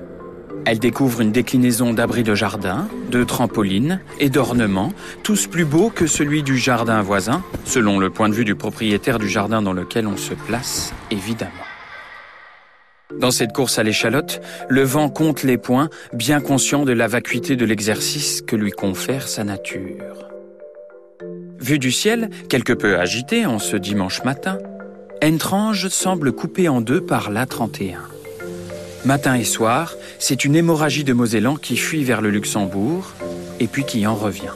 Elle 0.66 0.80
découvre 0.80 1.22
une 1.22 1.32
déclinaison 1.32 1.94
d'abris 1.94 2.24
de 2.24 2.34
jardin, 2.34 2.88
de 3.12 3.24
trampolines 3.24 4.02
et 4.20 4.32
d'ornements, 4.32 4.92
tous 5.22 5.46
plus 5.46 5.66
beaux 5.66 5.92
que 5.92 6.08
celui 6.08 6.42
du 6.42 6.58
jardin 6.58 7.00
voisin, 7.04 7.44
selon 7.64 8.00
le 8.00 8.10
point 8.10 8.28
de 8.28 8.34
vue 8.34 8.44
du 8.44 8.56
propriétaire 8.56 9.20
du 9.20 9.30
jardin 9.30 9.62
dans 9.62 9.74
lequel 9.74 10.08
on 10.08 10.18
se 10.18 10.34
place, 10.34 10.94
évidemment. 11.12 11.52
Dans 13.20 13.30
cette 13.30 13.54
course 13.54 13.78
à 13.78 13.84
l'échalote, 13.84 14.42
le 14.68 14.82
vent 14.82 15.10
compte 15.10 15.44
les 15.44 15.60
points, 15.60 15.90
bien 16.12 16.42
conscient 16.42 16.86
de 16.86 16.92
la 16.92 17.08
vacuité 17.08 17.56
de 17.56 17.66
l'exercice 17.66 18.42
que 18.42 18.56
lui 18.56 18.72
confère 18.72 19.28
sa 19.28 19.44
nature. 19.44 20.35
Vu 21.60 21.80
du 21.80 21.92
ciel, 21.92 22.30
quelque 22.50 22.74
peu 22.74 23.00
agité 23.00 23.46
en 23.46 23.60
ce 23.60 23.78
dimanche 23.78 24.24
matin, 24.24 24.58
Entrange 25.24 25.88
semble 25.88 26.32
coupé 26.32 26.68
en 26.70 26.82
deux 26.82 27.02
par 27.02 27.32
l'A31. 27.32 27.98
Matin 29.06 29.36
et 29.36 29.44
soir, 29.44 29.96
c'est 30.20 30.46
une 30.46 30.56
hémorragie 30.56 31.04
de 31.04 31.14
Mosellan 31.14 31.56
qui 31.56 31.78
fuit 31.78 32.04
vers 32.04 32.22
le 32.22 32.30
Luxembourg 32.30 33.14
et 33.60 33.68
puis 33.68 33.86
qui 33.86 34.06
en 34.06 34.16
revient. 34.16 34.54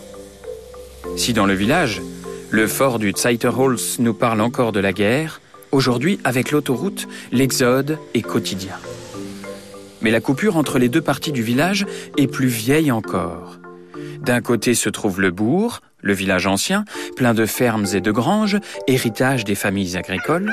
Si 1.15 1.33
dans 1.33 1.45
le 1.45 1.53
village, 1.53 2.01
le 2.49 2.67
fort 2.67 2.99
du 2.99 3.13
Zeiterholz 3.15 3.99
nous 3.99 4.13
parle 4.13 4.41
encore 4.41 4.71
de 4.71 4.79
la 4.79 4.93
guerre, 4.93 5.41
aujourd'hui, 5.71 6.19
avec 6.23 6.51
l'autoroute, 6.51 7.07
l'exode 7.31 7.97
est 8.13 8.21
quotidien. 8.21 8.75
Mais 10.01 10.11
la 10.11 10.21
coupure 10.21 10.57
entre 10.57 10.79
les 10.79 10.89
deux 10.89 11.01
parties 11.01 11.31
du 11.31 11.43
village 11.43 11.85
est 12.17 12.27
plus 12.27 12.47
vieille 12.47 12.91
encore. 12.91 13.59
D'un 14.21 14.41
côté 14.41 14.73
se 14.73 14.89
trouve 14.89 15.21
le 15.21 15.31
bourg, 15.31 15.81
le 16.01 16.13
village 16.13 16.47
ancien, 16.47 16.85
plein 17.15 17.33
de 17.33 17.45
fermes 17.45 17.85
et 17.93 18.01
de 18.01 18.11
granges, 18.11 18.57
héritage 18.87 19.43
des 19.43 19.55
familles 19.55 19.97
agricoles. 19.97 20.51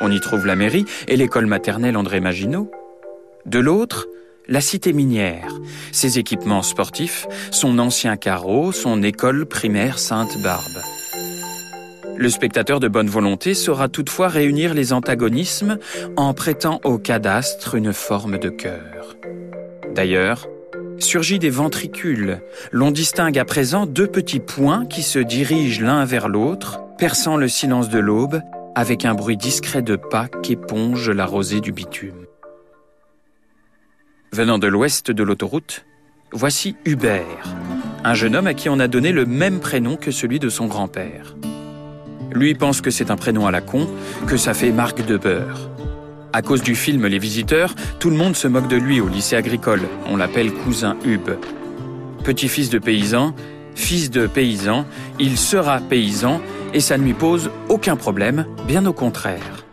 On 0.00 0.10
y 0.10 0.20
trouve 0.20 0.46
la 0.46 0.56
mairie 0.56 0.84
et 1.08 1.16
l'école 1.16 1.46
maternelle 1.46 1.96
André 1.96 2.20
Maginot. 2.20 2.70
De 3.46 3.58
l'autre, 3.58 4.06
la 4.46 4.60
cité 4.60 4.92
minière, 4.92 5.52
ses 5.92 6.18
équipements 6.18 6.62
sportifs, 6.62 7.26
son 7.50 7.78
ancien 7.78 8.16
carreau, 8.16 8.72
son 8.72 9.02
école 9.02 9.46
primaire 9.46 9.98
Sainte-Barbe. 9.98 10.82
Le 12.16 12.30
spectateur 12.30 12.80
de 12.80 12.88
bonne 12.88 13.08
volonté 13.08 13.54
saura 13.54 13.88
toutefois 13.88 14.28
réunir 14.28 14.74
les 14.74 14.92
antagonismes 14.92 15.78
en 16.16 16.34
prêtant 16.34 16.80
au 16.82 16.98
cadastre 16.98 17.76
une 17.76 17.92
forme 17.92 18.38
de 18.38 18.48
cœur. 18.48 19.16
D'ailleurs, 19.94 20.48
surgit 21.02 21.38
des 21.38 21.50
ventricules. 21.50 22.40
L'on 22.72 22.90
distingue 22.90 23.38
à 23.38 23.44
présent 23.44 23.86
deux 23.86 24.06
petits 24.06 24.40
points 24.40 24.86
qui 24.86 25.02
se 25.02 25.18
dirigent 25.18 25.84
l'un 25.84 26.04
vers 26.04 26.28
l'autre, 26.28 26.80
perçant 26.98 27.36
le 27.36 27.48
silence 27.48 27.88
de 27.88 27.98
l'aube 27.98 28.40
avec 28.74 29.04
un 29.04 29.14
bruit 29.14 29.36
discret 29.36 29.82
de 29.82 29.96
pas 29.96 30.28
qu'éponge 30.42 31.10
la 31.10 31.26
rosée 31.26 31.60
du 31.60 31.72
bitume. 31.72 32.26
Venant 34.32 34.58
de 34.58 34.66
l'ouest 34.66 35.10
de 35.10 35.22
l'autoroute, 35.22 35.84
voici 36.32 36.76
Hubert, 36.84 37.56
un 38.04 38.14
jeune 38.14 38.36
homme 38.36 38.46
à 38.46 38.54
qui 38.54 38.68
on 38.68 38.78
a 38.78 38.88
donné 38.88 39.10
le 39.12 39.26
même 39.26 39.60
prénom 39.60 39.96
que 39.96 40.10
celui 40.10 40.38
de 40.38 40.48
son 40.48 40.66
grand-père. 40.66 41.34
Lui 42.30 42.54
pense 42.54 42.80
que 42.80 42.90
c'est 42.90 43.10
un 43.10 43.16
prénom 43.16 43.46
à 43.46 43.50
la 43.50 43.62
con, 43.62 43.88
que 44.26 44.36
ça 44.36 44.54
fait 44.54 44.70
marque 44.70 45.04
de 45.04 45.16
beurre. 45.16 45.70
À 46.32 46.42
cause 46.42 46.62
du 46.62 46.74
film 46.74 47.06
Les 47.06 47.18
Visiteurs, 47.18 47.74
tout 47.98 48.10
le 48.10 48.16
monde 48.16 48.36
se 48.36 48.48
moque 48.48 48.68
de 48.68 48.76
lui 48.76 49.00
au 49.00 49.08
lycée 49.08 49.34
agricole. 49.34 49.80
On 50.06 50.16
l'appelle 50.16 50.52
cousin 50.52 50.96
Hub. 51.04 51.30
Petit-fils 52.22 52.68
de 52.68 52.78
paysan, 52.78 53.34
fils 53.74 54.10
de 54.10 54.26
paysan, 54.26 54.84
il 55.18 55.38
sera 55.38 55.80
paysan 55.80 56.42
et 56.74 56.80
ça 56.80 56.98
ne 56.98 57.04
lui 57.04 57.14
pose 57.14 57.50
aucun 57.70 57.96
problème, 57.96 58.44
bien 58.66 58.84
au 58.84 58.92
contraire. 58.92 59.64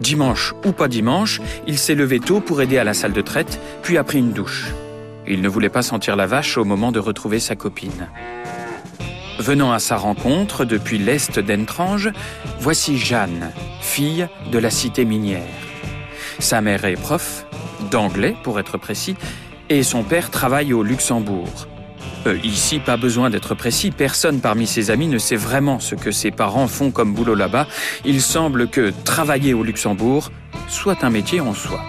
Dimanche 0.00 0.54
ou 0.64 0.72
pas 0.72 0.88
dimanche, 0.88 1.42
il 1.66 1.76
s'est 1.76 1.94
levé 1.94 2.20
tôt 2.20 2.40
pour 2.40 2.62
aider 2.62 2.78
à 2.78 2.84
la 2.84 2.94
salle 2.94 3.12
de 3.12 3.20
traite, 3.20 3.60
puis 3.82 3.98
a 3.98 4.04
pris 4.04 4.18
une 4.18 4.32
douche. 4.32 4.72
Il 5.28 5.42
ne 5.42 5.48
voulait 5.48 5.68
pas 5.68 5.82
sentir 5.82 6.16
la 6.16 6.26
vache 6.26 6.56
au 6.56 6.64
moment 6.64 6.90
de 6.90 7.00
retrouver 7.00 7.38
sa 7.38 7.54
copine. 7.54 8.08
Venant 9.38 9.72
à 9.72 9.78
sa 9.78 9.96
rencontre 9.96 10.64
depuis 10.64 10.98
l'est 10.98 11.38
d'Entrange, 11.38 12.10
voici 12.60 12.96
Jeanne, 12.96 13.50
fille 13.80 14.26
de 14.50 14.58
la 14.58 14.70
cité 14.70 15.04
minière. 15.04 15.71
Sa 16.42 16.60
mère 16.60 16.84
est 16.84 17.00
prof, 17.00 17.46
d'anglais 17.92 18.34
pour 18.42 18.58
être 18.58 18.76
précis, 18.76 19.14
et 19.68 19.84
son 19.84 20.02
père 20.02 20.28
travaille 20.28 20.72
au 20.72 20.82
Luxembourg. 20.82 21.68
Euh, 22.26 22.36
ici, 22.42 22.80
pas 22.80 22.96
besoin 22.96 23.30
d'être 23.30 23.54
précis, 23.54 23.92
personne 23.92 24.40
parmi 24.40 24.66
ses 24.66 24.90
amis 24.90 25.06
ne 25.06 25.18
sait 25.18 25.36
vraiment 25.36 25.78
ce 25.78 25.94
que 25.94 26.10
ses 26.10 26.32
parents 26.32 26.66
font 26.66 26.90
comme 26.90 27.14
boulot 27.14 27.36
là-bas. 27.36 27.68
Il 28.04 28.20
semble 28.20 28.68
que 28.68 28.92
travailler 29.04 29.54
au 29.54 29.62
Luxembourg 29.62 30.32
soit 30.66 31.04
un 31.04 31.10
métier 31.10 31.40
en 31.40 31.54
soi. 31.54 31.80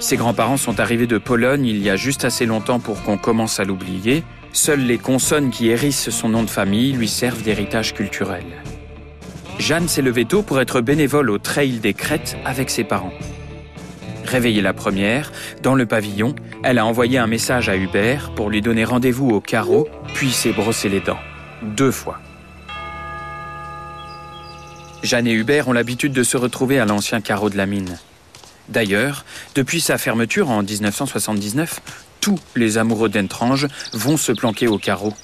Ses 0.00 0.16
grands-parents 0.16 0.56
sont 0.56 0.80
arrivés 0.80 1.06
de 1.06 1.18
Pologne 1.18 1.66
il 1.66 1.82
y 1.82 1.90
a 1.90 1.96
juste 1.96 2.24
assez 2.24 2.46
longtemps 2.46 2.80
pour 2.80 3.02
qu'on 3.02 3.18
commence 3.18 3.60
à 3.60 3.64
l'oublier. 3.64 4.24
Seules 4.54 4.86
les 4.86 4.98
consonnes 4.98 5.50
qui 5.50 5.68
hérissent 5.68 6.08
son 6.08 6.30
nom 6.30 6.42
de 6.42 6.50
famille 6.50 6.92
lui 6.94 7.06
servent 7.06 7.42
d'héritage 7.42 7.92
culturel. 7.92 8.46
Jeanne 9.60 9.88
s'est 9.88 10.00
levée 10.00 10.24
tôt 10.24 10.42
pour 10.42 10.58
être 10.58 10.80
bénévole 10.80 11.28
au 11.28 11.36
Trail 11.36 11.80
des 11.80 11.92
Crêtes 11.92 12.34
avec 12.46 12.70
ses 12.70 12.82
parents. 12.82 13.12
Réveillée 14.24 14.62
la 14.62 14.72
première, 14.72 15.32
dans 15.62 15.74
le 15.74 15.84
pavillon, 15.84 16.34
elle 16.64 16.78
a 16.78 16.86
envoyé 16.86 17.18
un 17.18 17.26
message 17.26 17.68
à 17.68 17.76
Hubert 17.76 18.30
pour 18.34 18.48
lui 18.48 18.62
donner 18.62 18.84
rendez-vous 18.84 19.28
au 19.28 19.40
carreau, 19.42 19.86
puis 20.14 20.30
s'est 20.30 20.52
brossé 20.52 20.88
les 20.88 21.00
dents. 21.00 21.18
Deux 21.62 21.90
fois. 21.90 22.20
Jeanne 25.02 25.26
et 25.26 25.34
Hubert 25.34 25.68
ont 25.68 25.74
l'habitude 25.74 26.14
de 26.14 26.22
se 26.22 26.38
retrouver 26.38 26.80
à 26.80 26.86
l'ancien 26.86 27.20
carreau 27.20 27.50
de 27.50 27.58
la 27.58 27.66
mine. 27.66 27.98
D'ailleurs, 28.70 29.26
depuis 29.54 29.82
sa 29.82 29.98
fermeture 29.98 30.48
en 30.48 30.62
1979, 30.62 31.80
tous 32.20 32.38
les 32.54 32.78
amoureux 32.78 33.08
d'Entrange 33.08 33.66
vont 33.92 34.16
se 34.16 34.32
planquer 34.32 34.68
au 34.68 34.78
carreau. 34.78 35.14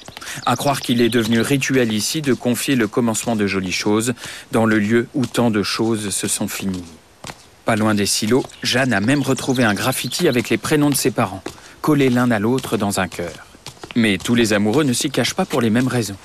À 0.45 0.55
croire 0.55 0.81
qu'il 0.81 1.01
est 1.01 1.09
devenu 1.09 1.41
rituel 1.41 1.93
ici 1.93 2.21
de 2.21 2.33
confier 2.33 2.75
le 2.75 2.87
commencement 2.87 3.35
de 3.35 3.47
jolies 3.47 3.71
choses 3.71 4.13
dans 4.51 4.65
le 4.65 4.79
lieu 4.79 5.07
où 5.13 5.25
tant 5.25 5.51
de 5.51 5.63
choses 5.63 6.09
se 6.09 6.27
sont 6.27 6.47
finies. 6.47 6.83
Pas 7.65 7.75
loin 7.75 7.95
des 7.95 8.05
silos, 8.05 8.45
Jeanne 8.63 8.93
a 8.93 9.01
même 9.01 9.21
retrouvé 9.21 9.63
un 9.63 9.73
graffiti 9.73 10.27
avec 10.27 10.49
les 10.49 10.57
prénoms 10.57 10.89
de 10.89 10.95
ses 10.95 11.11
parents, 11.11 11.43
collés 11.81 12.09
l'un 12.09 12.31
à 12.31 12.39
l'autre 12.39 12.77
dans 12.77 12.99
un 12.99 13.07
cœur. 13.07 13.45
Mais 13.95 14.17
tous 14.17 14.35
les 14.35 14.53
amoureux 14.53 14.83
ne 14.83 14.93
s'y 14.93 15.09
cachent 15.09 15.33
pas 15.33 15.45
pour 15.45 15.61
les 15.61 15.69
mêmes 15.69 15.87
raisons. 15.87 16.17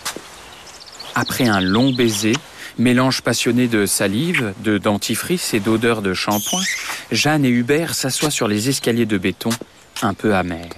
Après 1.14 1.48
un 1.48 1.60
long 1.60 1.92
baiser, 1.92 2.34
mélange 2.78 3.22
passionné 3.22 3.68
de 3.68 3.86
salive, 3.86 4.52
de 4.62 4.78
dentifrice 4.78 5.52
et 5.54 5.60
d'odeur 5.60 6.00
de 6.02 6.14
shampoing, 6.14 6.62
Jeanne 7.10 7.44
et 7.44 7.50
Hubert 7.50 7.94
s'assoient 7.94 8.30
sur 8.30 8.48
les 8.48 8.68
escaliers 8.68 9.06
de 9.06 9.18
béton, 9.18 9.50
un 10.02 10.14
peu 10.14 10.34
amers. 10.34 10.68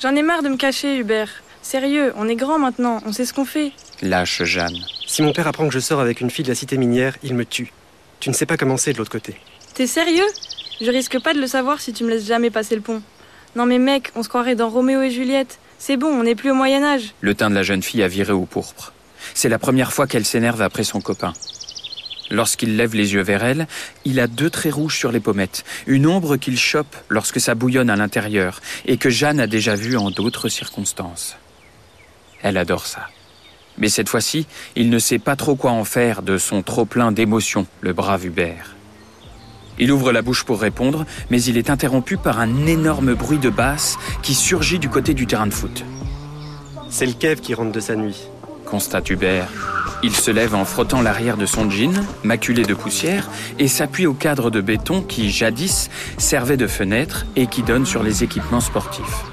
J'en 0.00 0.14
ai 0.16 0.22
marre 0.22 0.42
de 0.42 0.48
me 0.48 0.56
cacher, 0.56 0.96
Hubert. 0.96 1.30
Sérieux, 1.62 2.12
on 2.16 2.28
est 2.28 2.36
grand 2.36 2.58
maintenant, 2.58 3.00
on 3.06 3.12
sait 3.12 3.24
ce 3.24 3.32
qu'on 3.32 3.44
fait. 3.44 3.72
Lâche 4.02 4.42
Jeanne. 4.42 4.78
Si 5.06 5.22
mon 5.22 5.32
père 5.32 5.46
apprend 5.46 5.68
que 5.68 5.74
je 5.74 5.78
sors 5.78 6.00
avec 6.00 6.20
une 6.20 6.30
fille 6.30 6.44
de 6.44 6.48
la 6.48 6.54
cité 6.54 6.76
minière, 6.76 7.16
il 7.22 7.34
me 7.34 7.44
tue. 7.44 7.72
Tu 8.18 8.28
ne 8.30 8.34
sais 8.34 8.46
pas 8.46 8.56
comment 8.56 8.76
c'est 8.76 8.92
de 8.92 8.98
l'autre 8.98 9.12
côté. 9.12 9.36
T'es 9.74 9.86
sérieux? 9.86 10.26
Je 10.80 10.90
risque 10.90 11.20
pas 11.22 11.34
de 11.34 11.40
le 11.40 11.46
savoir 11.46 11.80
si 11.80 11.92
tu 11.92 12.02
me 12.02 12.10
laisses 12.10 12.26
jamais 12.26 12.50
passer 12.50 12.74
le 12.74 12.80
pont. 12.80 13.02
Non 13.54 13.66
mais 13.66 13.78
mec, 13.78 14.10
on 14.16 14.22
se 14.22 14.28
croirait 14.28 14.56
dans 14.56 14.70
Roméo 14.70 15.02
et 15.02 15.10
Juliette. 15.10 15.58
C'est 15.78 15.96
bon, 15.96 16.08
on 16.08 16.22
n'est 16.24 16.34
plus 16.34 16.50
au 16.50 16.54
Moyen 16.54 16.82
Âge. 16.82 17.14
Le 17.20 17.34
teint 17.34 17.50
de 17.50 17.54
la 17.54 17.62
jeune 17.62 17.82
fille 17.82 18.02
a 18.02 18.08
viré 18.08 18.32
au 18.32 18.44
pourpre. 18.44 18.92
C'est 19.34 19.48
la 19.48 19.58
première 19.58 19.92
fois 19.92 20.06
qu'elle 20.06 20.24
s'énerve 20.24 20.62
après 20.62 20.84
son 20.84 21.00
copain. 21.00 21.32
Lorsqu'il 22.32 22.78
lève 22.78 22.94
les 22.94 23.12
yeux 23.12 23.20
vers 23.20 23.44
elle, 23.44 23.66
il 24.06 24.18
a 24.18 24.26
deux 24.26 24.48
traits 24.48 24.72
rouges 24.72 24.96
sur 24.96 25.12
les 25.12 25.20
pommettes, 25.20 25.64
une 25.86 26.06
ombre 26.06 26.38
qu'il 26.38 26.58
chope 26.58 26.96
lorsque 27.10 27.38
ça 27.38 27.54
bouillonne 27.54 27.90
à 27.90 27.96
l'intérieur 27.96 28.62
et 28.86 28.96
que 28.96 29.10
Jeanne 29.10 29.38
a 29.38 29.46
déjà 29.46 29.74
vue 29.74 29.98
en 29.98 30.10
d'autres 30.10 30.48
circonstances. 30.48 31.36
Elle 32.42 32.56
adore 32.56 32.86
ça. 32.86 33.10
Mais 33.76 33.90
cette 33.90 34.08
fois-ci, 34.08 34.46
il 34.76 34.88
ne 34.88 34.98
sait 34.98 35.18
pas 35.18 35.36
trop 35.36 35.56
quoi 35.56 35.72
en 35.72 35.84
faire 35.84 36.22
de 36.22 36.38
son 36.38 36.62
trop 36.62 36.86
plein 36.86 37.12
d'émotions, 37.12 37.66
le 37.82 37.92
brave 37.92 38.24
Hubert. 38.24 38.76
Il 39.78 39.92
ouvre 39.92 40.10
la 40.10 40.22
bouche 40.22 40.44
pour 40.44 40.58
répondre, 40.58 41.04
mais 41.28 41.42
il 41.42 41.58
est 41.58 41.68
interrompu 41.68 42.16
par 42.16 42.40
un 42.40 42.64
énorme 42.64 43.12
bruit 43.12 43.38
de 43.38 43.50
basse 43.50 43.98
qui 44.22 44.32
surgit 44.32 44.78
du 44.78 44.88
côté 44.88 45.12
du 45.12 45.26
terrain 45.26 45.46
de 45.46 45.52
foot. 45.52 45.84
C'est 46.88 47.06
le 47.06 47.12
Kev 47.12 47.42
qui 47.42 47.52
rentre 47.52 47.72
de 47.72 47.80
sa 47.80 47.94
nuit. 47.94 48.31
Constate 48.72 49.10
Hubert. 49.10 49.48
Il 50.02 50.16
se 50.16 50.30
lève 50.30 50.54
en 50.54 50.64
frottant 50.64 51.02
l'arrière 51.02 51.36
de 51.36 51.44
son 51.44 51.68
jean, 51.68 51.92
maculé 52.24 52.62
de 52.62 52.72
poussière, 52.72 53.28
et 53.58 53.68
s'appuie 53.68 54.06
au 54.06 54.14
cadre 54.14 54.50
de 54.50 54.62
béton 54.62 55.02
qui, 55.02 55.30
jadis, 55.30 55.90
servait 56.16 56.56
de 56.56 56.66
fenêtre 56.66 57.26
et 57.36 57.48
qui 57.48 57.62
donne 57.62 57.84
sur 57.84 58.02
les 58.02 58.24
équipements 58.24 58.62
sportifs. 58.62 59.24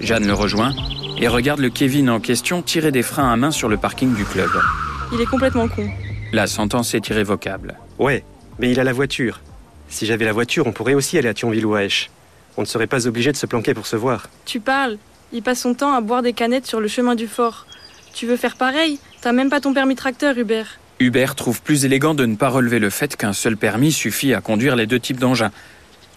Jeanne 0.00 0.26
le 0.26 0.32
rejoint 0.32 0.72
et 1.18 1.28
regarde 1.28 1.60
le 1.60 1.68
Kevin 1.68 2.08
en 2.08 2.20
question 2.20 2.62
tirer 2.62 2.90
des 2.90 3.02
freins 3.02 3.30
à 3.30 3.36
main 3.36 3.50
sur 3.50 3.68
le 3.68 3.76
parking 3.76 4.14
du 4.14 4.24
club. 4.24 4.48
Il 5.12 5.20
est 5.20 5.26
complètement 5.26 5.68
con. 5.68 5.86
La 6.32 6.46
sentence 6.46 6.94
est 6.94 7.06
irrévocable. 7.10 7.76
Ouais, 7.98 8.24
mais 8.58 8.70
il 8.70 8.80
a 8.80 8.84
la 8.84 8.94
voiture. 8.94 9.42
Si 9.90 10.06
j'avais 10.06 10.24
la 10.24 10.32
voiture, 10.32 10.66
on 10.66 10.72
pourrait 10.72 10.94
aussi 10.94 11.18
aller 11.18 11.28
à 11.28 11.34
Thionville 11.34 11.66
ou 11.66 11.74
à 11.74 11.84
Esch. 11.84 12.08
On 12.56 12.62
ne 12.62 12.66
serait 12.66 12.86
pas 12.86 13.06
obligé 13.06 13.30
de 13.30 13.36
se 13.36 13.44
planquer 13.44 13.74
pour 13.74 13.86
se 13.86 13.96
voir. 13.96 14.30
Tu 14.46 14.58
parles. 14.58 14.96
Il 15.34 15.42
passe 15.42 15.60
son 15.60 15.74
temps 15.74 15.92
à 15.92 16.00
boire 16.00 16.22
des 16.22 16.32
canettes 16.32 16.66
sur 16.66 16.80
le 16.80 16.88
chemin 16.88 17.14
du 17.14 17.28
fort. 17.28 17.66
Tu 18.18 18.26
veux 18.26 18.36
faire 18.36 18.56
pareil? 18.56 18.98
T'as 19.20 19.30
même 19.30 19.48
pas 19.48 19.60
ton 19.60 19.72
permis 19.72 19.94
tracteur, 19.94 20.36
Hubert. 20.36 20.80
Hubert 20.98 21.36
trouve 21.36 21.62
plus 21.62 21.84
élégant 21.84 22.14
de 22.14 22.26
ne 22.26 22.34
pas 22.34 22.48
relever 22.48 22.80
le 22.80 22.90
fait 22.90 23.14
qu'un 23.14 23.32
seul 23.32 23.56
permis 23.56 23.92
suffit 23.92 24.34
à 24.34 24.40
conduire 24.40 24.74
les 24.74 24.88
deux 24.88 24.98
types 24.98 25.20
d'engins. 25.20 25.52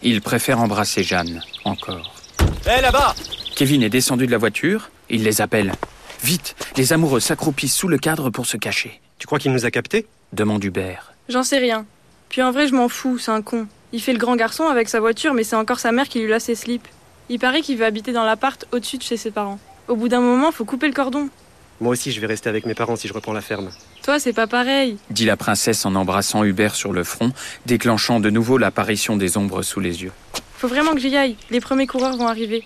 Il 0.01 0.19
préfère 0.19 0.59
embrasser 0.59 1.03
Jeanne, 1.03 1.43
encore. 1.63 2.15
Hé, 2.65 2.81
là-bas 2.81 3.13
Kevin 3.55 3.83
est 3.83 3.91
descendu 3.91 4.25
de 4.25 4.31
la 4.31 4.39
voiture, 4.39 4.89
il 5.11 5.21
les 5.21 5.41
appelle. 5.41 5.73
Vite, 6.23 6.55
les 6.75 6.91
amoureux 6.91 7.19
s'accroupissent 7.19 7.75
sous 7.75 7.87
le 7.87 7.99
cadre 7.99 8.31
pour 8.31 8.47
se 8.47 8.57
cacher. 8.57 8.99
Tu 9.19 9.27
crois 9.27 9.37
qu'il 9.37 9.51
nous 9.51 9.65
a 9.65 9.69
captés? 9.69 10.07
Demande 10.33 10.63
Hubert. 10.63 11.13
J'en 11.29 11.43
sais 11.43 11.59
rien. 11.59 11.85
Puis 12.29 12.41
en 12.41 12.49
vrai, 12.49 12.67
je 12.67 12.73
m'en 12.73 12.89
fous, 12.89 13.19
c'est 13.19 13.29
un 13.29 13.43
con. 13.43 13.67
Il 13.93 14.01
fait 14.01 14.13
le 14.13 14.17
grand 14.17 14.35
garçon 14.35 14.63
avec 14.63 14.89
sa 14.89 14.99
voiture, 14.99 15.35
mais 15.35 15.43
c'est 15.43 15.55
encore 15.55 15.77
sa 15.77 15.91
mère 15.91 16.09
qui 16.09 16.19
lui 16.19 16.29
laisse 16.29 16.45
ses 16.45 16.55
slips. 16.55 16.87
Il 17.29 17.37
paraît 17.37 17.61
qu'il 17.61 17.77
veut 17.77 17.85
habiter 17.85 18.11
dans 18.11 18.25
l'appart 18.25 18.65
au-dessus 18.71 18.97
de 18.97 19.03
chez 19.03 19.17
ses 19.17 19.29
parents. 19.29 19.59
Au 19.87 19.95
bout 19.95 20.07
d'un 20.07 20.21
moment, 20.21 20.51
faut 20.51 20.65
couper 20.65 20.87
le 20.87 20.93
cordon. 20.93 21.29
Moi 21.81 21.93
aussi, 21.93 22.11
je 22.11 22.21
vais 22.21 22.27
rester 22.27 22.47
avec 22.47 22.67
mes 22.67 22.75
parents 22.75 22.95
si 22.95 23.07
je 23.07 23.13
reprends 23.13 23.33
la 23.33 23.41
ferme. 23.41 23.71
Toi, 24.03 24.19
c'est 24.19 24.33
pas 24.33 24.45
pareil. 24.45 24.97
Dit 25.09 25.25
la 25.25 25.35
princesse 25.35 25.83
en 25.83 25.95
embrassant 25.95 26.43
Hubert 26.43 26.75
sur 26.75 26.93
le 26.93 27.03
front, 27.03 27.33
déclenchant 27.65 28.19
de 28.19 28.29
nouveau 28.29 28.59
l'apparition 28.59 29.17
des 29.17 29.35
ombres 29.35 29.63
sous 29.63 29.79
les 29.79 30.03
yeux. 30.03 30.11
Faut 30.57 30.67
vraiment 30.67 30.93
que 30.93 30.99
j'y 30.99 31.17
aille. 31.17 31.37
Les 31.49 31.59
premiers 31.59 31.87
coureurs 31.87 32.15
vont 32.17 32.27
arriver. 32.27 32.63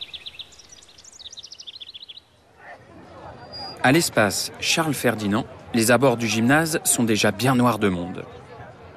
À 3.83 3.93
l'espace 3.93 4.51
Charles 4.59 4.93
Ferdinand, 4.93 5.45
les 5.73 5.91
abords 5.91 6.17
du 6.17 6.27
gymnase 6.27 6.81
sont 6.83 7.03
déjà 7.03 7.31
bien 7.31 7.55
noirs 7.55 7.79
de 7.79 7.87
monde. 7.87 8.25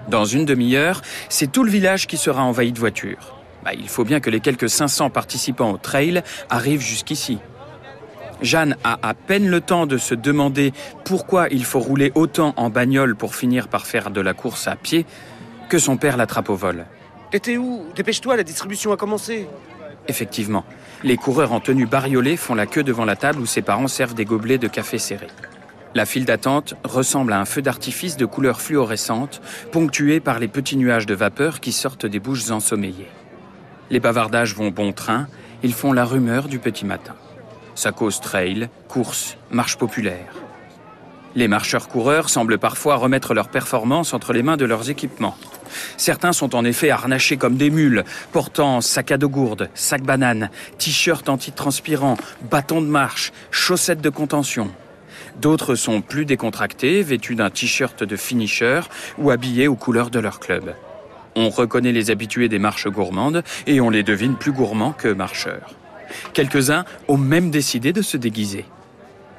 Dans 0.08 0.24
une 0.24 0.44
demi-heure, 0.44 1.00
c'est 1.28 1.52
tout 1.52 1.62
le 1.62 1.70
village 1.70 2.08
qui 2.08 2.16
sera 2.16 2.42
envahi 2.42 2.72
de 2.72 2.78
voitures. 2.80 3.36
Bah, 3.64 3.70
il 3.72 3.88
faut 3.88 4.04
bien 4.04 4.18
que 4.18 4.30
les 4.30 4.40
quelques 4.40 4.68
500 4.68 5.10
participants 5.10 5.70
au 5.70 5.78
trail 5.78 6.24
arrivent 6.50 6.80
jusqu'ici. 6.80 7.38
Jeanne 8.42 8.76
a 8.84 8.98
à 9.02 9.14
peine 9.14 9.48
le 9.48 9.60
temps 9.60 9.86
de 9.86 9.98
se 9.98 10.14
demander 10.14 10.72
pourquoi 11.04 11.48
il 11.50 11.64
faut 11.64 11.80
rouler 11.80 12.12
autant 12.14 12.54
en 12.56 12.70
bagnole 12.70 13.16
pour 13.16 13.34
finir 13.34 13.68
par 13.68 13.86
faire 13.86 14.10
de 14.10 14.20
la 14.20 14.34
course 14.34 14.68
à 14.68 14.76
pied 14.76 15.06
que 15.68 15.78
son 15.78 15.96
père 15.96 16.16
l'attrape 16.16 16.50
au 16.50 16.54
vol. 16.54 16.86
T'étais 17.30 17.56
où? 17.56 17.84
Dépêche-toi, 17.94 18.36
la 18.36 18.42
distribution 18.42 18.92
a 18.92 18.96
commencé. 18.96 19.48
Effectivement, 20.06 20.64
les 21.04 21.16
coureurs 21.16 21.52
en 21.52 21.60
tenue 21.60 21.86
bariolée 21.86 22.36
font 22.36 22.54
la 22.54 22.66
queue 22.66 22.82
devant 22.82 23.04
la 23.04 23.16
table 23.16 23.40
où 23.40 23.46
ses 23.46 23.60
parents 23.60 23.88
servent 23.88 24.14
des 24.14 24.24
gobelets 24.24 24.56
de 24.56 24.68
café 24.68 24.98
serré. 24.98 25.26
La 25.94 26.06
file 26.06 26.24
d'attente 26.24 26.74
ressemble 26.84 27.32
à 27.32 27.40
un 27.40 27.44
feu 27.44 27.60
d'artifice 27.60 28.16
de 28.16 28.24
couleur 28.24 28.60
fluorescente, 28.60 29.42
ponctué 29.72 30.20
par 30.20 30.38
les 30.38 30.48
petits 30.48 30.76
nuages 30.76 31.06
de 31.06 31.14
vapeur 31.14 31.60
qui 31.60 31.72
sortent 31.72 32.06
des 32.06 32.20
bouches 32.20 32.50
ensommeillées. 32.50 33.08
Les 33.90 34.00
bavardages 34.00 34.54
vont 34.54 34.70
bon 34.70 34.92
train, 34.92 35.28
ils 35.62 35.72
font 35.72 35.92
la 35.92 36.04
rumeur 36.04 36.48
du 36.48 36.58
petit 36.58 36.86
matin. 36.86 37.14
Ça 37.78 37.92
cause 37.92 38.18
trail, 38.20 38.70
course, 38.88 39.36
marche 39.52 39.78
populaire. 39.78 40.34
Les 41.36 41.46
marcheurs-coureurs 41.46 42.28
semblent 42.28 42.58
parfois 42.58 42.96
remettre 42.96 43.34
leur 43.34 43.50
performance 43.50 44.14
entre 44.14 44.32
les 44.32 44.42
mains 44.42 44.56
de 44.56 44.64
leurs 44.64 44.90
équipements. 44.90 45.36
Certains 45.96 46.32
sont 46.32 46.56
en 46.56 46.64
effet 46.64 46.90
harnachés 46.90 47.36
comme 47.36 47.56
des 47.56 47.70
mules, 47.70 48.02
portant 48.32 48.80
sac 48.80 49.12
à 49.12 49.16
dos 49.16 49.28
gourde, 49.28 49.70
sac 49.74 50.02
banane, 50.02 50.50
t-shirt 50.78 51.28
antitranspirant, 51.28 52.16
bâton 52.50 52.82
de 52.82 52.88
marche, 52.88 53.32
chaussettes 53.52 54.00
de 54.00 54.10
contention. 54.10 54.72
D'autres 55.40 55.76
sont 55.76 56.00
plus 56.00 56.24
décontractés, 56.24 57.02
vêtus 57.02 57.36
d'un 57.36 57.48
t-shirt 57.48 58.02
de 58.02 58.16
finisher 58.16 58.80
ou 59.18 59.30
habillés 59.30 59.68
aux 59.68 59.76
couleurs 59.76 60.10
de 60.10 60.18
leur 60.18 60.40
club. 60.40 60.74
On 61.36 61.48
reconnaît 61.48 61.92
les 61.92 62.10
habitués 62.10 62.48
des 62.48 62.58
marches 62.58 62.88
gourmandes 62.88 63.44
et 63.68 63.80
on 63.80 63.88
les 63.88 64.02
devine 64.02 64.34
plus 64.34 64.50
gourmands 64.50 64.90
que 64.90 65.06
marcheurs. 65.06 65.77
Quelques-uns 66.32 66.84
ont 67.08 67.16
même 67.16 67.50
décidé 67.50 67.92
de 67.92 68.02
se 68.02 68.16
déguiser. 68.16 68.64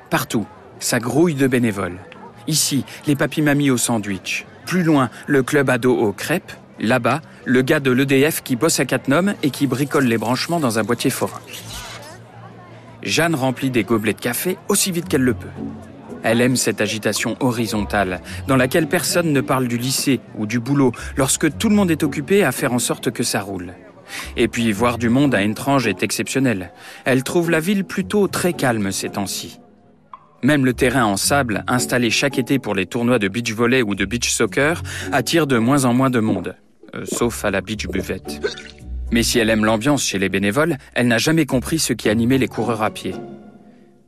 Partout, 0.10 0.47
ça 0.79 0.99
grouille 0.99 1.36
de 1.36 1.47
bénévoles. 1.47 1.99
Ici, 2.47 2.84
les 3.05 3.15
papis-mamies 3.15 3.71
au 3.71 3.77
sandwich. 3.77 4.45
Plus 4.65 4.84
loin, 4.84 5.10
le 5.27 5.43
club 5.43 5.69
ado 5.69 5.95
aux 5.95 6.13
crêpes. 6.13 6.51
Là-bas, 6.79 7.21
le 7.45 7.62
gars 7.62 7.79
de 7.79 7.91
l'EDF 7.91 8.41
qui 8.41 8.55
bosse 8.55 8.79
à 8.79 8.86
Cattenom 8.86 9.36
et 9.43 9.49
qui 9.49 9.67
bricole 9.67 10.05
les 10.05 10.17
branchements 10.17 10.60
dans 10.60 10.79
un 10.79 10.84
boîtier 10.84 11.10
forain. 11.10 11.41
Jeanne 13.03 13.36
remplit 13.36 13.69
des 13.69 13.84
gobelets 13.84 14.13
de 14.13 14.19
café 14.19 14.58
aussi 14.67 14.91
vite 14.91 15.08
qu'elle 15.08 15.23
le 15.23 15.34
peut. 15.34 15.47
Elle 16.23 16.41
aime 16.41 16.55
cette 16.55 16.82
agitation 16.82 17.38
horizontale, 17.39 18.21
dans 18.47 18.58
laquelle 18.58 18.88
personne 18.88 19.32
ne 19.32 19.41
parle 19.41 19.67
du 19.67 19.77
lycée 19.77 20.19
ou 20.38 20.45
du 20.45 20.60
boulot, 20.60 20.91
lorsque 21.15 21.58
tout 21.58 21.69
le 21.69 21.75
monde 21.75 21.91
est 21.91 22.03
occupé 22.03 22.43
à 22.43 22.51
faire 22.51 22.73
en 22.73 22.79
sorte 22.79 23.12
que 23.12 23.23
ça 23.23 23.41
roule. 23.41 23.73
Et 24.38 24.48
puis 24.48 24.72
voir 24.72 24.98
du 24.98 25.10
monde 25.10 25.36
à 25.36 25.41
Entrange 25.41 25.88
est 25.88 26.04
exceptionnel. 26.04 26.72
Elle 27.06 27.24
trouve 27.24 27.50
la 27.50 27.60
ville 27.60 27.84
plutôt 27.84 28.28
très 28.28 28.54
calme 28.54 28.91
ces 28.91 29.10
temps-ci. 29.10 29.60
Même 30.41 30.65
le 30.65 30.74
terrain 30.74 31.06
en 31.06 31.17
sable, 31.17 31.63
installé 31.67 32.10
chaque 32.10 32.39
été 32.39 32.60
pour 32.60 32.74
les 32.74 32.86
tournois 32.86 33.19
de 33.19 33.28
beach 33.28 33.52
volley 33.52 33.82
ou 33.82 33.95
de 33.95 34.06
beach 34.06 34.30
soccer, 34.30 34.82
attire 35.12 35.48
de 35.48 35.58
moins 35.58 35.84
en 35.84 35.93
moins 35.93 36.10
de 36.10 36.19
monde, 36.19 36.56
euh, 36.95 37.04
sauf 37.06 37.43
à 37.43 37.52
la 37.52 37.60
beach 37.60 37.88
buvette. 37.88 38.39
Mais 39.12 39.24
si 39.24 39.39
elle 39.39 39.50
aime 39.50 39.65
l'ambiance 39.65 40.06
chez 40.06 40.19
les 40.19 40.30
bénévoles, 40.30 40.78
elle 40.93 41.08
n'a 41.08 41.17
jamais 41.17 41.45
compris 41.45 41.80
ce 41.80 41.93
qui 41.93 42.10
animait 42.10 42.38
les 42.38 42.48
coureurs 42.48 42.84
à 42.84 42.89
pied. 42.89 43.15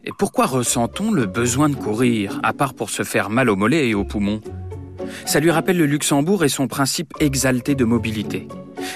Et 0.03 0.11
pourquoi 0.17 0.45
ressent-on 0.45 1.11
le 1.11 1.25
besoin 1.25 1.69
de 1.69 1.75
courir, 1.75 2.39
à 2.43 2.53
part 2.53 2.73
pour 2.73 2.89
se 2.89 3.03
faire 3.03 3.29
mal 3.29 3.49
aux 3.49 3.55
mollets 3.55 3.89
et 3.89 3.93
aux 3.93 4.05
poumons? 4.05 4.41
Ça 5.25 5.39
lui 5.39 5.51
rappelle 5.51 5.77
le 5.77 5.85
Luxembourg 5.85 6.43
et 6.43 6.49
son 6.49 6.67
principe 6.67 7.13
exalté 7.19 7.75
de 7.75 7.83
mobilité. 7.83 8.47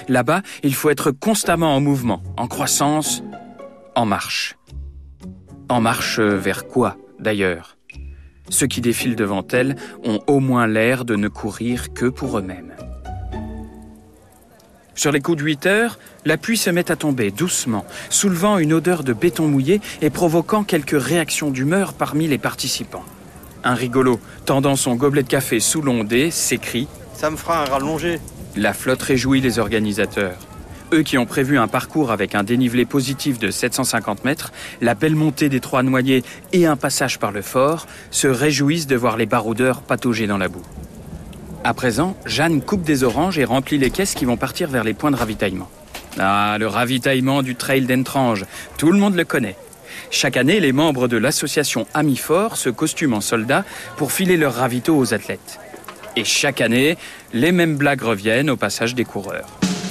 Là-bas, 0.08 0.42
il 0.64 0.74
faut 0.74 0.90
être 0.90 1.12
constamment 1.12 1.76
en 1.76 1.82
mouvement, 1.82 2.22
en 2.38 2.48
croissance, 2.48 3.24
en 3.96 4.06
marche. 4.06 4.58
En 5.70 5.82
marche 5.82 6.20
vers 6.20 6.68
quoi, 6.68 6.98
d'ailleurs? 7.20 7.78
Ceux 8.50 8.68
qui 8.68 8.82
défilent 8.82 9.16
devant 9.16 9.46
elle 9.52 9.76
ont 10.04 10.20
au 10.28 10.40
moins 10.40 10.68
l'air 10.68 11.06
de 11.06 11.16
ne 11.16 11.28
courir 11.28 11.94
que 11.94 12.06
pour 12.06 12.38
eux-mêmes. 12.38 12.74
Sur 14.94 15.12
les 15.12 15.20
coups 15.20 15.38
de 15.40 15.44
8 15.44 15.66
heures, 15.66 16.00
la 16.24 16.38
pluie 16.38 16.58
se 16.58 16.70
met 16.70 16.90
à 16.90 16.96
tomber 16.96 17.30
doucement, 17.30 17.86
soulevant 18.10 18.58
une 18.58 18.72
odeur 18.72 19.04
de 19.04 19.12
béton 19.12 19.48
mouillé 19.48 19.82
et 20.02 20.10
provoquant 20.10 20.64
quelques 20.64 21.00
réactions 21.00 21.52
d'humeur 21.52 21.94
parmi 21.94 22.28
les 22.28 22.38
participants. 22.38 23.04
Un 23.64 23.74
rigolo, 23.74 24.20
tendant 24.46 24.76
son 24.76 24.96
gobelet 24.96 25.24
de 25.24 25.28
café 25.28 25.60
sous 25.60 25.82
l'ondée, 25.82 26.32
s'écrie 26.32 26.88
Ça 27.14 27.30
me 27.30 27.36
fera 27.36 27.64
un 27.64 27.66
rallongé. 27.66 28.20
La 28.58 28.74
flotte 28.74 29.02
réjouit 29.02 29.42
les 29.42 29.60
organisateurs. 29.60 30.38
Eux 30.94 31.04
qui 31.04 31.18
ont 31.18 31.26
prévu 31.26 31.58
un 31.58 31.68
parcours 31.68 32.10
avec 32.10 32.36
un 32.36 32.44
dénivelé 32.44 32.86
positif 32.86 33.38
de 33.38 33.52
750 33.52 34.24
mètres, 34.24 34.54
la 34.80 34.96
belle 34.96 35.16
montée 35.16 35.50
des 35.50 35.60
Trois 35.60 35.84
Noyers 35.84 36.24
et 36.54 36.66
un 36.66 36.78
passage 36.78 37.20
par 37.20 37.34
le 37.34 37.42
fort, 37.42 37.86
se 38.12 38.28
réjouissent 38.28 38.88
de 38.88 38.96
voir 38.96 39.18
les 39.18 39.26
baroudeurs 39.26 39.82
patauger 39.82 40.26
dans 40.26 40.38
la 40.38 40.48
boue. 40.48 40.64
À 41.66 41.74
présent, 41.74 42.16
Jeanne 42.26 42.62
coupe 42.62 42.84
des 42.84 43.04
oranges 43.04 43.38
et 43.40 43.44
remplit 43.44 43.78
les 43.78 43.90
caisses 43.90 44.14
qui 44.14 44.24
vont 44.24 44.38
partir 44.38 44.70
vers 44.70 44.86
les 44.86 44.94
points 44.94 45.12
de 45.12 45.18
ravitaillement. 45.18 45.70
Ah, 46.18 46.56
le 46.58 46.68
ravitaillement 46.68 47.44
du 47.44 47.56
trail 47.56 47.82
d'Entrange, 47.82 48.46
tout 48.78 48.92
le 48.92 48.98
monde 48.98 49.16
le 49.16 49.26
connaît. 49.26 49.58
Chaque 50.12 50.38
année, 50.38 50.62
les 50.62 50.72
membres 50.72 51.10
de 51.10 51.18
l'association 51.18 51.88
Amis 51.94 52.16
Fort 52.16 52.56
se 52.56 52.70
costument 52.70 53.18
en 53.18 53.22
soldats 53.22 53.66
pour 53.98 54.14
filer 54.14 54.38
leurs 54.38 54.56
ravitaux 54.56 54.98
aux 54.98 55.14
athlètes. 55.14 55.60
Et 56.16 56.24
chaque 56.24 56.62
année, 56.62 56.98
les 57.34 57.52
mêmes 57.52 57.76
blagues 57.76 58.02
reviennent 58.02 58.50
au 58.50 58.56
passage 58.56 58.96
des 58.96 59.04
coureurs. 59.04 59.48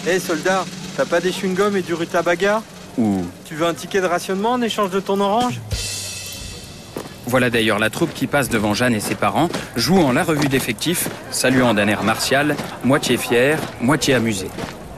Hé 0.07 0.19
soldat, 0.19 0.65
t'as 0.97 1.05
pas 1.05 1.21
des 1.21 1.31
chewing-gums 1.31 1.77
et 1.77 1.83
du 1.83 1.95
rutabaga? 1.95 2.63
Ou 2.97 3.25
Tu 3.45 3.55
veux 3.55 3.67
un 3.67 3.75
ticket 3.75 4.01
de 4.01 4.07
rationnement 4.07 4.53
en 4.53 4.63
échange 4.63 4.91
de 4.91 5.01
ton 5.01 5.21
orange? 5.21 5.61
Voilà 7.27 7.51
d'ailleurs 7.51 7.79
la 7.79 7.91
troupe 7.91 8.13
qui 8.15 8.27
passe 8.27 8.49
devant 8.49 8.75
Jeanne 8.75 8.95
et 8.95 9.01
ses 9.01 9.15
parents, 9.15 9.49
jouant 9.77 10.13
la 10.13 10.23
revue 10.25 10.49
d'effectifs, 10.49 11.09
saluant 11.31 11.75
d'un 11.75 11.89
air 11.89 12.05
martial, 12.05 12.55
moitié 12.85 13.17
fier, 13.17 13.59
moitié 13.81 14.15
amusé. 14.15 14.49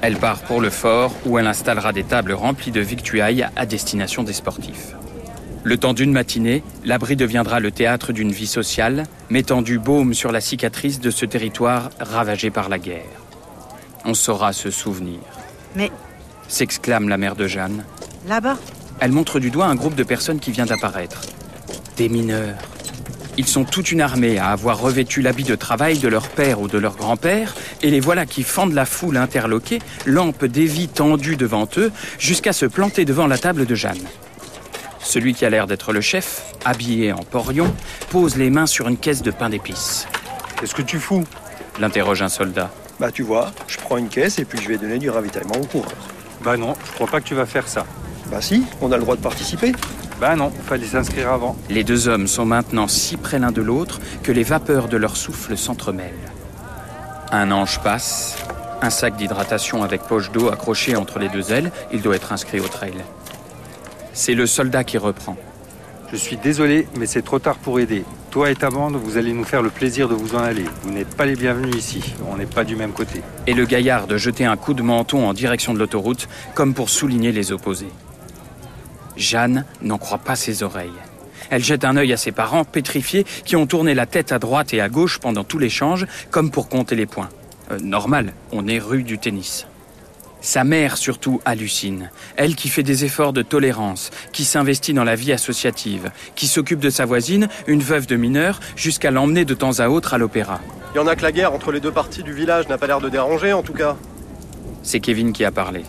Elle 0.03 0.17
part 0.17 0.41
pour 0.41 0.61
le 0.61 0.71
fort 0.71 1.13
où 1.25 1.39
elle 1.39 1.47
installera 1.47 1.93
des 1.93 2.05
tables 2.05 2.33
remplies 2.33 2.73
de 2.73 2.81
victuailles 2.81 3.47
à 3.57 3.65
destination 3.65 4.23
des 4.23 4.33
sportifs. 4.33 4.95
Le 5.67 5.77
temps 5.77 5.95
d'une 5.95 6.13
matinée, 6.13 6.63
l'abri 6.85 7.17
deviendra 7.17 7.59
le 7.59 7.73
théâtre 7.73 8.13
d'une 8.13 8.31
vie 8.31 8.47
sociale, 8.47 9.03
mettant 9.31 9.63
du 9.63 9.81
baume 9.81 10.15
sur 10.15 10.31
la 10.31 10.41
cicatrice 10.41 11.01
de 11.01 11.11
ce 11.11 11.27
territoire 11.27 11.91
ravagé 11.99 12.53
par 12.53 12.69
la 12.69 12.79
guerre. 12.79 13.03
On 14.05 14.15
saura 14.15 14.53
se 14.53 14.71
souvenir. 14.71 15.19
Mais 15.75 15.91
S'exclame 16.47 17.09
la 17.09 17.19
mère 17.19 17.35
de 17.35 17.49
Jeanne. 17.49 17.85
là-bas, 18.29 18.59
Elle 19.01 19.11
montre 19.11 19.41
du 19.41 19.51
doigt 19.51 19.67
un 19.67 19.75
groupe 19.75 19.97
de 19.97 20.05
personnes 20.05 20.39
qui 20.39 20.53
vient 20.53 20.67
d'apparaître. 20.67 21.23
Des 21.97 22.09
mineurs. 22.09 22.59
Ils 23.37 23.49
sont 23.49 23.65
toute 23.65 23.91
une 23.91 24.03
armée 24.03 24.39
à 24.39 24.51
avoir 24.51 24.81
revêtu 24.81 25.21
l'habit 25.21 25.43
de 25.43 25.57
travail 25.57 25.99
de 25.99 26.07
leur 26.07 26.29
père 26.29 26.61
ou 26.61 26.69
de 26.69 26.79
leur 26.79 26.95
grand-père, 26.95 27.57
et 27.83 27.91
les 27.91 27.99
voilà 27.99 28.25
qui 28.25 28.45
fendent 28.45 28.73
la 28.73 28.85
foule 28.85 29.17
interloquée, 29.17 29.81
lampe 30.07 30.45
d'évie 30.45 30.87
tendue 30.87 31.35
devant 31.35 31.67
eux, 31.77 31.91
jusqu'à 32.21 32.53
se 32.53 32.67
planter 32.67 33.05
devant 33.05 33.27
la 33.27 33.37
table 33.37 33.67
de 33.67 33.75
Jeanne. 33.75 34.07
Celui 35.07 35.35
qui 35.35 35.45
a 35.45 35.51
l'air 35.51 35.69
d'être 35.69 35.93
le 35.93 36.01
chef, 36.01 36.53
habillé 36.65 37.13
en 37.13 37.23
porion, 37.23 37.73
pose 38.11 38.35
les 38.35 38.51
mains 38.51 38.67
sur 38.67 38.89
une 38.89 38.97
caisse 38.97 39.23
de 39.23 39.31
pain 39.31 39.49
d'épices. 39.49 40.09
Qu'est-ce 40.59 40.75
que 40.75 40.83
tu 40.83 40.99
fous? 40.99 41.23
L'interroge 41.79 42.23
un 42.23 42.29
soldat. 42.29 42.71
Bah 42.99 43.13
tu 43.13 43.23
vois, 43.23 43.53
je 43.69 43.77
prends 43.79 43.99
une 43.99 44.09
caisse 44.09 44.41
et 44.41 44.45
puis 44.45 44.59
je 44.61 44.67
vais 44.67 44.79
donner 44.79 44.99
du 44.99 45.09
ravitaillement 45.09 45.55
aux 45.63 45.67
coureurs. 45.67 45.93
Bah 46.43 46.57
non, 46.57 46.75
je 46.85 46.93
crois 46.95 47.07
pas 47.07 47.21
que 47.21 47.25
tu 47.25 47.37
vas 47.37 47.47
faire 47.47 47.69
ça. 47.69 47.87
Bah 48.33 48.43
si, 48.43 48.65
on 48.81 48.91
a 48.91 48.97
le 48.97 49.03
droit 49.05 49.15
de 49.15 49.21
participer. 49.21 49.71
Bah 50.21 50.35
non, 50.35 50.51
fallait 50.67 50.87
s'inscrire 50.87 51.31
avant. 51.31 51.57
Les 51.71 51.85
deux 51.85 52.09
hommes 52.09 52.27
sont 52.27 52.45
maintenant 52.45 52.89
si 52.89 53.17
près 53.17 53.39
l'un 53.39 53.53
de 53.53 53.63
l'autre 53.63 54.01
que 54.25 54.33
les 54.33 54.43
vapeurs 54.43 54.89
de 54.89 54.97
leur 54.97 55.17
souffle 55.17 55.57
s'entremêlent. 55.57 56.33
Un 57.31 57.53
ange 57.53 57.79
passe, 57.81 58.39
un 58.83 58.91
sac 58.91 59.17
d'hydratation 59.17 59.85
avec 59.85 60.03
poche 60.03 60.33
d'eau 60.33 60.49
accroché 60.49 60.97
entre 60.97 61.21
les 61.21 61.29
deux 61.29 61.53
ailes, 61.53 61.71
il 61.93 62.03
doit 62.03 62.17
être 62.17 62.33
inscrit 62.33 62.59
au 62.59 62.67
trail. 62.67 62.95
C'est 64.17 64.33
le 64.33 64.47
soldat 64.47 64.83
qui 64.83 64.97
reprend. 64.97 65.37
Je 66.11 66.17
suis 66.17 66.39
désolé, 66.39 66.89
mais 66.99 67.05
c'est 67.05 67.21
trop 67.21 67.39
tard 67.39 67.59
pour 67.59 67.81
aider. 67.81 68.03
Toi 68.31 68.51
et 68.51 68.55
ta 68.57 68.71
bande, 68.71 68.97
vous 68.97 69.19
allez 69.19 69.35
nous 69.35 69.45
faire 69.45 69.61
le 69.61 69.69
plaisir 69.69 70.09
de 70.09 70.15
vous 70.15 70.35
en 70.35 70.39
aller. 70.39 70.65
Vous 70.83 70.91
n'êtes 70.91 71.15
pas 71.15 71.27
les 71.27 71.37
bienvenus 71.37 71.77
ici. 71.77 72.03
On 72.27 72.39
n'est 72.39 72.47
pas 72.47 72.65
du 72.65 72.77
même 72.77 72.93
côté. 72.93 73.21
Et 73.47 73.53
le 73.53 73.67
gaillard 73.67 74.07
de 74.07 74.17
jeter 74.17 74.47
un 74.47 74.57
coup 74.57 74.73
de 74.73 74.83
menton 74.83 75.29
en 75.29 75.35
direction 75.35 75.75
de 75.75 75.79
l'autoroute, 75.79 76.29
comme 76.55 76.73
pour 76.73 76.89
souligner 76.89 77.31
les 77.31 77.53
opposés. 77.53 77.93
Jeanne 79.19 79.67
n'en 79.83 79.99
croit 79.99 80.17
pas 80.17 80.35
ses 80.35 80.63
oreilles. 80.63 80.89
Elle 81.51 81.63
jette 81.63 81.85
un 81.85 81.99
œil 81.99 82.15
à 82.15 82.17
ses 82.17 82.33
parents, 82.33 82.65
pétrifiés, 82.65 83.27
qui 83.45 83.55
ont 83.55 83.67
tourné 83.67 83.93
la 83.93 84.07
tête 84.07 84.33
à 84.33 84.39
droite 84.39 84.73
et 84.73 84.81
à 84.81 84.89
gauche 84.89 85.19
pendant 85.19 85.45
tout 85.45 85.59
l'échange, 85.59 86.07
comme 86.31 86.51
pour 86.51 86.71
compter 86.71 86.97
les 86.97 87.07
points. 87.07 87.29
Euh, 87.71 87.79
normal, 87.83 88.33
on 88.51 88.67
est 88.67 88.79
rue 88.79 89.03
du 89.03 89.19
tennis. 89.19 89.67
Sa 90.47 90.63
mère 90.63 90.97
surtout 90.97 91.41
hallucine. 91.45 92.09
Elle 92.37 92.55
qui 92.55 92.69
fait 92.69 92.85
des 92.85 93.05
efforts 93.05 93.33
de 93.33 93.43
tolérance, 93.43 94.11
qui 94.33 94.45
s'investit 94.45 94.95
dans 94.95 95.03
la 95.03 95.17
vie 95.17 95.33
associative, 95.33 96.13
qui 96.37 96.47
s'occupe 96.47 96.79
de 96.79 96.89
sa 96.89 97.05
voisine, 97.05 97.49
une 97.67 97.83
veuve 97.83 98.07
de 98.07 98.15
mineur, 98.15 98.61
jusqu'à 98.77 99.11
l'emmener 99.11 99.45
de 99.45 99.55
temps 99.55 99.81
à 99.81 99.89
autre 99.89 100.15
à 100.15 100.19
l'opéra. 100.19 100.61
Il 100.95 100.99
y 100.99 101.01
en 101.01 101.09
a 101.09 101.17
que 101.17 101.23
la 101.23 101.33
guerre 101.33 101.53
entre 101.53 101.73
les 101.73 101.81
deux 101.81 101.91
parties 101.91 102.23
du 102.23 102.33
village 102.33 102.69
n'a 102.69 102.79
pas 102.79 102.87
l'air 102.87 103.01
de 103.01 103.09
déranger 103.09 103.53
en 103.53 103.65
tout 103.65 103.73
cas. 103.73 103.97
C'est 104.85 105.01
Kevin 105.01 105.33
qui 105.33 105.45
a 105.45 105.51
parlé. 105.51 105.83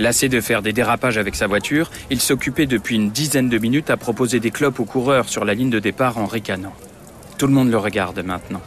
Lassé 0.00 0.28
de 0.28 0.40
faire 0.40 0.62
des 0.62 0.72
dérapages 0.72 1.16
avec 1.16 1.36
sa 1.36 1.46
voiture, 1.46 1.92
il 2.10 2.20
s'occupait 2.20 2.66
depuis 2.66 2.96
une 2.96 3.12
dizaine 3.12 3.48
de 3.48 3.58
minutes 3.58 3.90
à 3.90 3.96
proposer 3.96 4.40
des 4.40 4.50
clopes 4.50 4.80
aux 4.80 4.84
coureurs 4.84 5.28
sur 5.28 5.44
la 5.44 5.54
ligne 5.54 5.70
de 5.70 5.78
départ 5.78 6.18
en 6.18 6.26
ricanant. 6.26 6.74
Tout 7.38 7.46
le 7.46 7.52
monde 7.52 7.70
le 7.70 7.78
regarde 7.78 8.18
maintenant. 8.18 8.62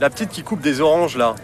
La 0.00 0.10
petite 0.10 0.30
qui 0.30 0.44
coupe 0.44 0.60
des 0.60 0.80
oranges 0.80 1.16
là. 1.16 1.34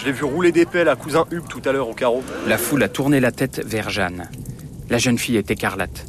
Je 0.00 0.06
l'ai 0.06 0.12
vu 0.12 0.24
rouler 0.24 0.50
des 0.50 0.64
pelles 0.64 0.88
à 0.88 0.96
cousin 0.96 1.26
Hub 1.30 1.46
tout 1.46 1.60
à 1.66 1.72
l'heure 1.72 1.90
au 1.90 1.92
carreau. 1.92 2.22
La 2.46 2.56
foule 2.56 2.82
a 2.82 2.88
tourné 2.88 3.20
la 3.20 3.32
tête 3.32 3.60
vers 3.62 3.90
Jeanne. 3.90 4.30
La 4.88 4.96
jeune 4.96 5.18
fille 5.18 5.36
est 5.36 5.50
écarlate. 5.50 6.06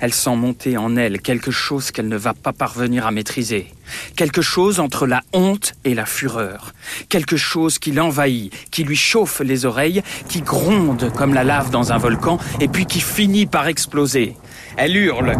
Elle 0.00 0.12
sent 0.12 0.34
monter 0.34 0.76
en 0.76 0.96
elle 0.96 1.20
quelque 1.20 1.52
chose 1.52 1.92
qu'elle 1.92 2.08
ne 2.08 2.16
va 2.16 2.34
pas 2.34 2.52
parvenir 2.52 3.06
à 3.06 3.12
maîtriser. 3.12 3.72
Quelque 4.16 4.42
chose 4.42 4.80
entre 4.80 5.06
la 5.06 5.22
honte 5.32 5.74
et 5.84 5.94
la 5.94 6.04
fureur. 6.04 6.72
Quelque 7.08 7.36
chose 7.36 7.78
qui 7.78 7.92
l'envahit, 7.92 8.52
qui 8.72 8.82
lui 8.82 8.96
chauffe 8.96 9.38
les 9.38 9.66
oreilles, 9.66 10.02
qui 10.28 10.40
gronde 10.42 11.12
comme 11.16 11.32
la 11.32 11.44
lave 11.44 11.70
dans 11.70 11.92
un 11.92 11.98
volcan 11.98 12.38
et 12.58 12.66
puis 12.66 12.86
qui 12.86 13.00
finit 13.00 13.46
par 13.46 13.68
exploser. 13.68 14.34
Elle 14.76 14.96
hurle. 14.96 15.36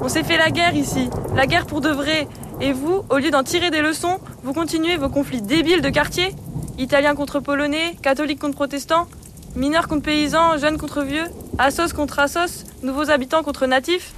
On 0.00 0.08
s'est 0.08 0.24
fait 0.24 0.38
la 0.38 0.50
guerre 0.50 0.76
ici, 0.76 1.10
la 1.34 1.48
guerre 1.48 1.66
pour 1.66 1.80
de 1.80 1.90
vrai. 1.90 2.28
Et 2.62 2.74
vous, 2.74 3.04
au 3.08 3.16
lieu 3.16 3.30
d'en 3.30 3.42
tirer 3.42 3.70
des 3.70 3.80
leçons, 3.80 4.18
vous 4.42 4.52
continuez 4.52 4.98
vos 4.98 5.08
conflits 5.08 5.40
débiles 5.40 5.80
de 5.80 5.88
quartier? 5.88 6.34
Italiens 6.76 7.14
contre 7.14 7.40
Polonais, 7.40 7.96
catholiques 8.02 8.38
contre 8.38 8.54
protestants, 8.54 9.08
mineurs 9.56 9.88
contre 9.88 10.02
paysans, 10.02 10.58
jeunes 10.58 10.76
contre 10.76 11.02
vieux, 11.02 11.24
Assos 11.58 11.94
contre 11.94 12.18
Assos, 12.18 12.66
nouveaux 12.82 13.10
habitants 13.10 13.42
contre 13.42 13.64
natifs. 13.64 14.12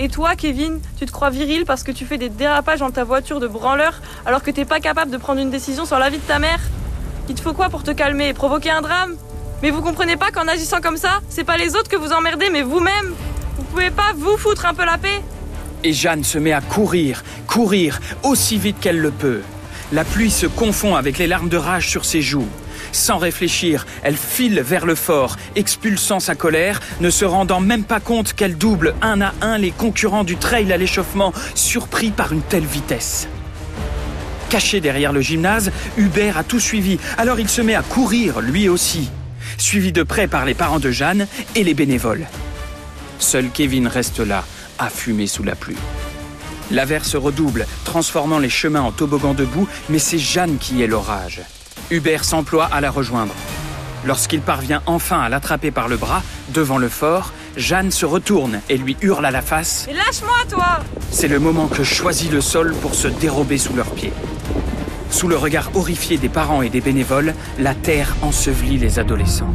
Et 0.00 0.08
toi, 0.08 0.34
Kevin, 0.34 0.80
tu 0.98 1.06
te 1.06 1.12
crois 1.12 1.30
viril 1.30 1.64
parce 1.64 1.84
que 1.84 1.92
tu 1.92 2.04
fais 2.04 2.18
des 2.18 2.30
dérapages 2.30 2.80
dans 2.80 2.90
ta 2.90 3.04
voiture 3.04 3.38
de 3.38 3.46
branleur 3.46 4.00
alors 4.26 4.42
que 4.42 4.50
t'es 4.50 4.64
pas 4.64 4.80
capable 4.80 5.12
de 5.12 5.16
prendre 5.16 5.40
une 5.40 5.50
décision 5.50 5.84
sur 5.84 6.00
la 6.00 6.10
vie 6.10 6.18
de 6.18 6.22
ta 6.22 6.40
mère? 6.40 6.58
Il 7.28 7.36
te 7.36 7.40
faut 7.40 7.52
quoi 7.52 7.68
pour 7.68 7.84
te 7.84 7.92
calmer 7.92 8.28
et 8.28 8.34
provoquer 8.34 8.70
un 8.70 8.82
drame? 8.82 9.14
Mais 9.62 9.70
vous 9.70 9.82
comprenez 9.82 10.16
pas 10.16 10.32
qu'en 10.32 10.48
agissant 10.48 10.80
comme 10.80 10.96
ça, 10.96 11.20
c'est 11.28 11.44
pas 11.44 11.56
les 11.56 11.76
autres 11.76 11.88
que 11.88 11.96
vous 11.96 12.12
emmerdez, 12.12 12.50
mais 12.50 12.62
vous-même. 12.62 13.14
Vous 13.56 13.64
pouvez 13.64 13.92
pas 13.92 14.12
vous 14.16 14.36
foutre 14.36 14.66
un 14.66 14.74
peu 14.74 14.84
la 14.84 14.98
paix 14.98 15.22
Et 15.84 15.92
Jeanne 15.92 16.24
se 16.24 16.38
met 16.38 16.52
à 16.52 16.62
courir, 16.62 17.22
courir, 17.46 18.00
aussi 18.22 18.56
vite 18.56 18.80
qu'elle 18.80 18.98
le 18.98 19.10
peut. 19.10 19.42
La 19.92 20.02
pluie 20.02 20.30
se 20.30 20.46
confond 20.46 20.94
avec 20.94 21.18
les 21.18 21.26
larmes 21.26 21.50
de 21.50 21.58
rage 21.58 21.90
sur 21.90 22.06
ses 22.06 22.22
joues. 22.22 22.48
Sans 22.90 23.18
réfléchir, 23.18 23.86
elle 24.02 24.16
file 24.16 24.60
vers 24.60 24.86
le 24.86 24.94
fort, 24.94 25.36
expulsant 25.56 26.20
sa 26.20 26.34
colère, 26.34 26.80
ne 27.00 27.10
se 27.10 27.26
rendant 27.26 27.60
même 27.60 27.84
pas 27.84 28.00
compte 28.00 28.32
qu'elle 28.32 28.56
double 28.56 28.94
un 29.02 29.20
à 29.20 29.34
un 29.42 29.58
les 29.58 29.72
concurrents 29.72 30.24
du 30.24 30.36
trail 30.36 30.72
à 30.72 30.78
l'échauffement, 30.78 31.34
surpris 31.54 32.10
par 32.10 32.32
une 32.32 32.42
telle 32.42 32.64
vitesse. 32.64 33.28
Caché 34.48 34.80
derrière 34.80 35.12
le 35.12 35.20
gymnase, 35.20 35.70
Hubert 35.98 36.38
a 36.38 36.44
tout 36.44 36.60
suivi, 36.60 36.98
alors 37.18 37.40
il 37.40 37.48
se 37.48 37.60
met 37.60 37.74
à 37.74 37.82
courir 37.82 38.40
lui 38.40 38.70
aussi, 38.70 39.10
suivi 39.58 39.92
de 39.92 40.02
près 40.02 40.28
par 40.28 40.46
les 40.46 40.54
parents 40.54 40.80
de 40.80 40.90
Jeanne 40.90 41.26
et 41.54 41.62
les 41.62 41.74
bénévoles. 41.74 42.26
Seul 43.18 43.50
Kevin 43.50 43.86
reste 43.86 44.20
là, 44.20 44.44
à 44.78 44.88
fumer 44.88 45.26
sous 45.26 45.42
la 45.42 45.54
pluie. 45.54 45.76
L'averse 46.70 47.14
redouble, 47.14 47.66
transformant 47.84 48.38
les 48.38 48.48
chemins 48.48 48.80
en 48.80 48.92
toboggan 48.92 49.34
de 49.34 49.44
boue, 49.44 49.68
mais 49.88 49.98
c'est 49.98 50.18
Jeanne 50.18 50.56
qui 50.58 50.82
est 50.82 50.86
l'orage. 50.86 51.42
Hubert 51.90 52.24
s'emploie 52.24 52.64
à 52.66 52.80
la 52.80 52.90
rejoindre. 52.90 53.34
Lorsqu'il 54.06 54.40
parvient 54.40 54.82
enfin 54.86 55.20
à 55.20 55.28
l'attraper 55.28 55.70
par 55.70 55.88
le 55.88 55.96
bras, 55.96 56.22
devant 56.52 56.78
le 56.78 56.88
fort, 56.88 57.32
Jeanne 57.56 57.90
se 57.90 58.04
retourne 58.04 58.60
et 58.68 58.76
lui 58.76 58.96
hurle 59.00 59.24
à 59.24 59.30
la 59.30 59.42
face 59.42 59.86
lâche-moi, 59.88 60.36
toi 60.50 60.80
C'est 61.10 61.28
le 61.28 61.38
moment 61.38 61.68
que 61.68 61.84
choisit 61.84 62.30
le 62.30 62.40
sol 62.40 62.74
pour 62.82 62.94
se 62.94 63.08
dérober 63.08 63.58
sous 63.58 63.74
leurs 63.74 63.90
pieds. 63.90 64.12
Sous 65.10 65.28
le 65.28 65.36
regard 65.36 65.70
horrifié 65.74 66.16
des 66.16 66.28
parents 66.28 66.62
et 66.62 66.70
des 66.70 66.80
bénévoles, 66.80 67.34
la 67.58 67.74
terre 67.74 68.16
ensevelit 68.22 68.78
les 68.78 68.98
adolescents. 68.98 69.54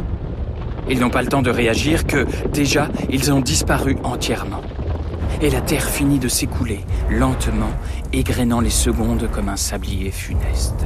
Ils 0.88 0.98
n'ont 0.98 1.10
pas 1.10 1.22
le 1.22 1.28
temps 1.28 1.42
de 1.42 1.50
réagir 1.50 2.06
que, 2.06 2.26
déjà, 2.52 2.88
ils 3.10 3.32
ont 3.32 3.40
disparu 3.40 3.96
entièrement. 4.02 4.62
Et 5.42 5.48
la 5.48 5.62
terre 5.62 5.88
finit 5.88 6.18
de 6.18 6.28
s'écouler, 6.28 6.80
lentement, 7.08 7.72
égrénant 8.12 8.60
les 8.60 8.68
secondes 8.68 9.30
comme 9.30 9.48
un 9.48 9.56
sablier 9.56 10.10
funeste. 10.10 10.84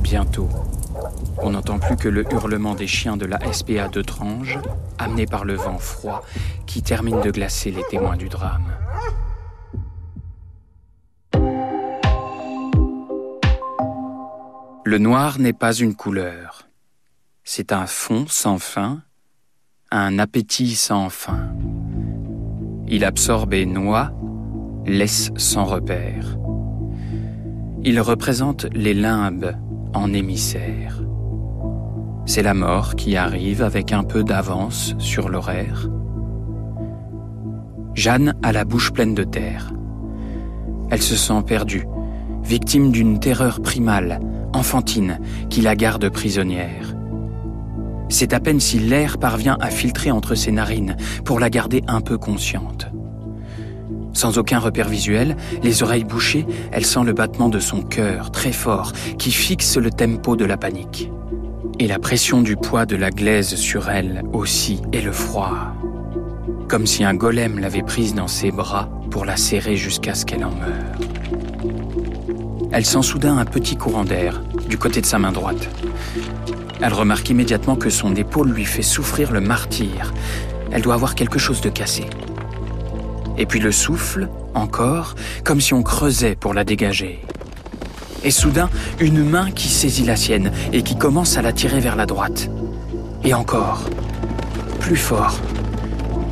Bientôt, 0.00 0.50
on 1.38 1.50
n'entend 1.50 1.78
plus 1.78 1.96
que 1.96 2.10
le 2.10 2.30
hurlement 2.30 2.74
des 2.74 2.86
chiens 2.86 3.16
de 3.16 3.24
la 3.24 3.38
SPA 3.50 3.88
de 3.88 4.02
Trange, 4.02 4.58
amenés 4.98 5.24
par 5.24 5.46
le 5.46 5.54
vent 5.54 5.78
froid 5.78 6.22
qui 6.66 6.82
termine 6.82 7.22
de 7.22 7.30
glacer 7.30 7.70
les 7.70 7.84
témoins 7.84 8.18
du 8.18 8.28
drame. 8.28 8.70
Le 14.84 14.98
noir 14.98 15.38
n'est 15.38 15.54
pas 15.54 15.72
une 15.72 15.94
couleur. 15.94 16.68
C'est 17.44 17.72
un 17.72 17.86
fond 17.86 18.26
sans 18.28 18.58
fin, 18.58 19.00
un 19.90 20.18
appétit 20.18 20.74
sans 20.74 21.08
fin. 21.08 21.48
Il 22.94 23.06
absorbe 23.06 23.54
et 23.54 23.64
noie, 23.64 24.12
laisse 24.84 25.30
sans 25.36 25.64
repère. 25.64 26.36
Il 27.84 27.98
représente 28.02 28.66
les 28.74 28.92
limbes 28.92 29.56
en 29.94 30.12
émissaire. 30.12 31.02
C'est 32.26 32.42
la 32.42 32.52
mort 32.52 32.94
qui 32.94 33.16
arrive 33.16 33.62
avec 33.62 33.94
un 33.94 34.04
peu 34.04 34.22
d'avance 34.22 34.94
sur 34.98 35.30
l'horaire. 35.30 35.88
Jeanne 37.94 38.34
a 38.42 38.52
la 38.52 38.66
bouche 38.66 38.92
pleine 38.92 39.14
de 39.14 39.24
terre. 39.24 39.72
Elle 40.90 41.02
se 41.02 41.16
sent 41.16 41.44
perdue, 41.46 41.86
victime 42.44 42.92
d'une 42.92 43.20
terreur 43.20 43.62
primale, 43.62 44.20
enfantine, 44.52 45.18
qui 45.48 45.62
la 45.62 45.76
garde 45.76 46.10
prisonnière. 46.10 46.91
C'est 48.12 48.34
à 48.34 48.40
peine 48.40 48.60
si 48.60 48.78
l'air 48.78 49.16
parvient 49.16 49.56
à 49.58 49.70
filtrer 49.70 50.10
entre 50.10 50.34
ses 50.34 50.52
narines 50.52 50.98
pour 51.24 51.40
la 51.40 51.48
garder 51.48 51.82
un 51.88 52.02
peu 52.02 52.18
consciente. 52.18 52.88
Sans 54.12 54.36
aucun 54.36 54.58
repère 54.58 54.90
visuel, 54.90 55.34
les 55.62 55.82
oreilles 55.82 56.04
bouchées, 56.04 56.46
elle 56.72 56.84
sent 56.84 57.04
le 57.06 57.14
battement 57.14 57.48
de 57.48 57.58
son 57.58 57.80
cœur 57.80 58.30
très 58.30 58.52
fort 58.52 58.92
qui 59.18 59.32
fixe 59.32 59.78
le 59.78 59.90
tempo 59.90 60.36
de 60.36 60.44
la 60.44 60.58
panique. 60.58 61.10
Et 61.78 61.86
la 61.86 61.98
pression 61.98 62.42
du 62.42 62.54
poids 62.54 62.84
de 62.84 62.96
la 62.96 63.08
glaise 63.08 63.54
sur 63.54 63.88
elle 63.88 64.22
aussi 64.34 64.82
et 64.92 65.00
le 65.00 65.10
froid. 65.10 65.72
Comme 66.68 66.86
si 66.86 67.04
un 67.04 67.14
golem 67.14 67.58
l'avait 67.58 67.82
prise 67.82 68.14
dans 68.14 68.28
ses 68.28 68.50
bras 68.50 68.90
pour 69.10 69.24
la 69.24 69.38
serrer 69.38 69.76
jusqu'à 69.76 70.14
ce 70.14 70.26
qu'elle 70.26 70.44
en 70.44 70.50
meure. 70.50 70.98
Elle 72.72 72.84
sent 72.84 73.02
soudain 73.02 73.38
un 73.38 73.46
petit 73.46 73.76
courant 73.76 74.04
d'air 74.04 74.42
du 74.68 74.76
côté 74.76 75.00
de 75.00 75.06
sa 75.06 75.18
main 75.18 75.32
droite. 75.32 75.66
Elle 76.82 76.94
remarque 76.94 77.30
immédiatement 77.30 77.76
que 77.76 77.90
son 77.90 78.16
épaule 78.16 78.50
lui 78.50 78.64
fait 78.64 78.82
souffrir 78.82 79.30
le 79.30 79.40
martyr. 79.40 80.12
Elle 80.72 80.82
doit 80.82 80.94
avoir 80.94 81.14
quelque 81.14 81.38
chose 81.38 81.60
de 81.60 81.68
cassé. 81.68 82.06
Et 83.38 83.46
puis 83.46 83.60
le 83.60 83.70
souffle 83.70 84.28
encore, 84.54 85.14
comme 85.44 85.60
si 85.60 85.74
on 85.74 85.84
creusait 85.84 86.34
pour 86.34 86.54
la 86.54 86.64
dégager. 86.64 87.20
Et 88.24 88.32
soudain, 88.32 88.68
une 88.98 89.24
main 89.24 89.52
qui 89.52 89.68
saisit 89.68 90.04
la 90.04 90.16
sienne 90.16 90.50
et 90.72 90.82
qui 90.82 90.98
commence 90.98 91.38
à 91.38 91.42
la 91.42 91.52
tirer 91.52 91.78
vers 91.78 91.94
la 91.94 92.04
droite. 92.04 92.50
Et 93.22 93.32
encore. 93.32 93.88
Plus 94.80 94.96
fort. 94.96 95.38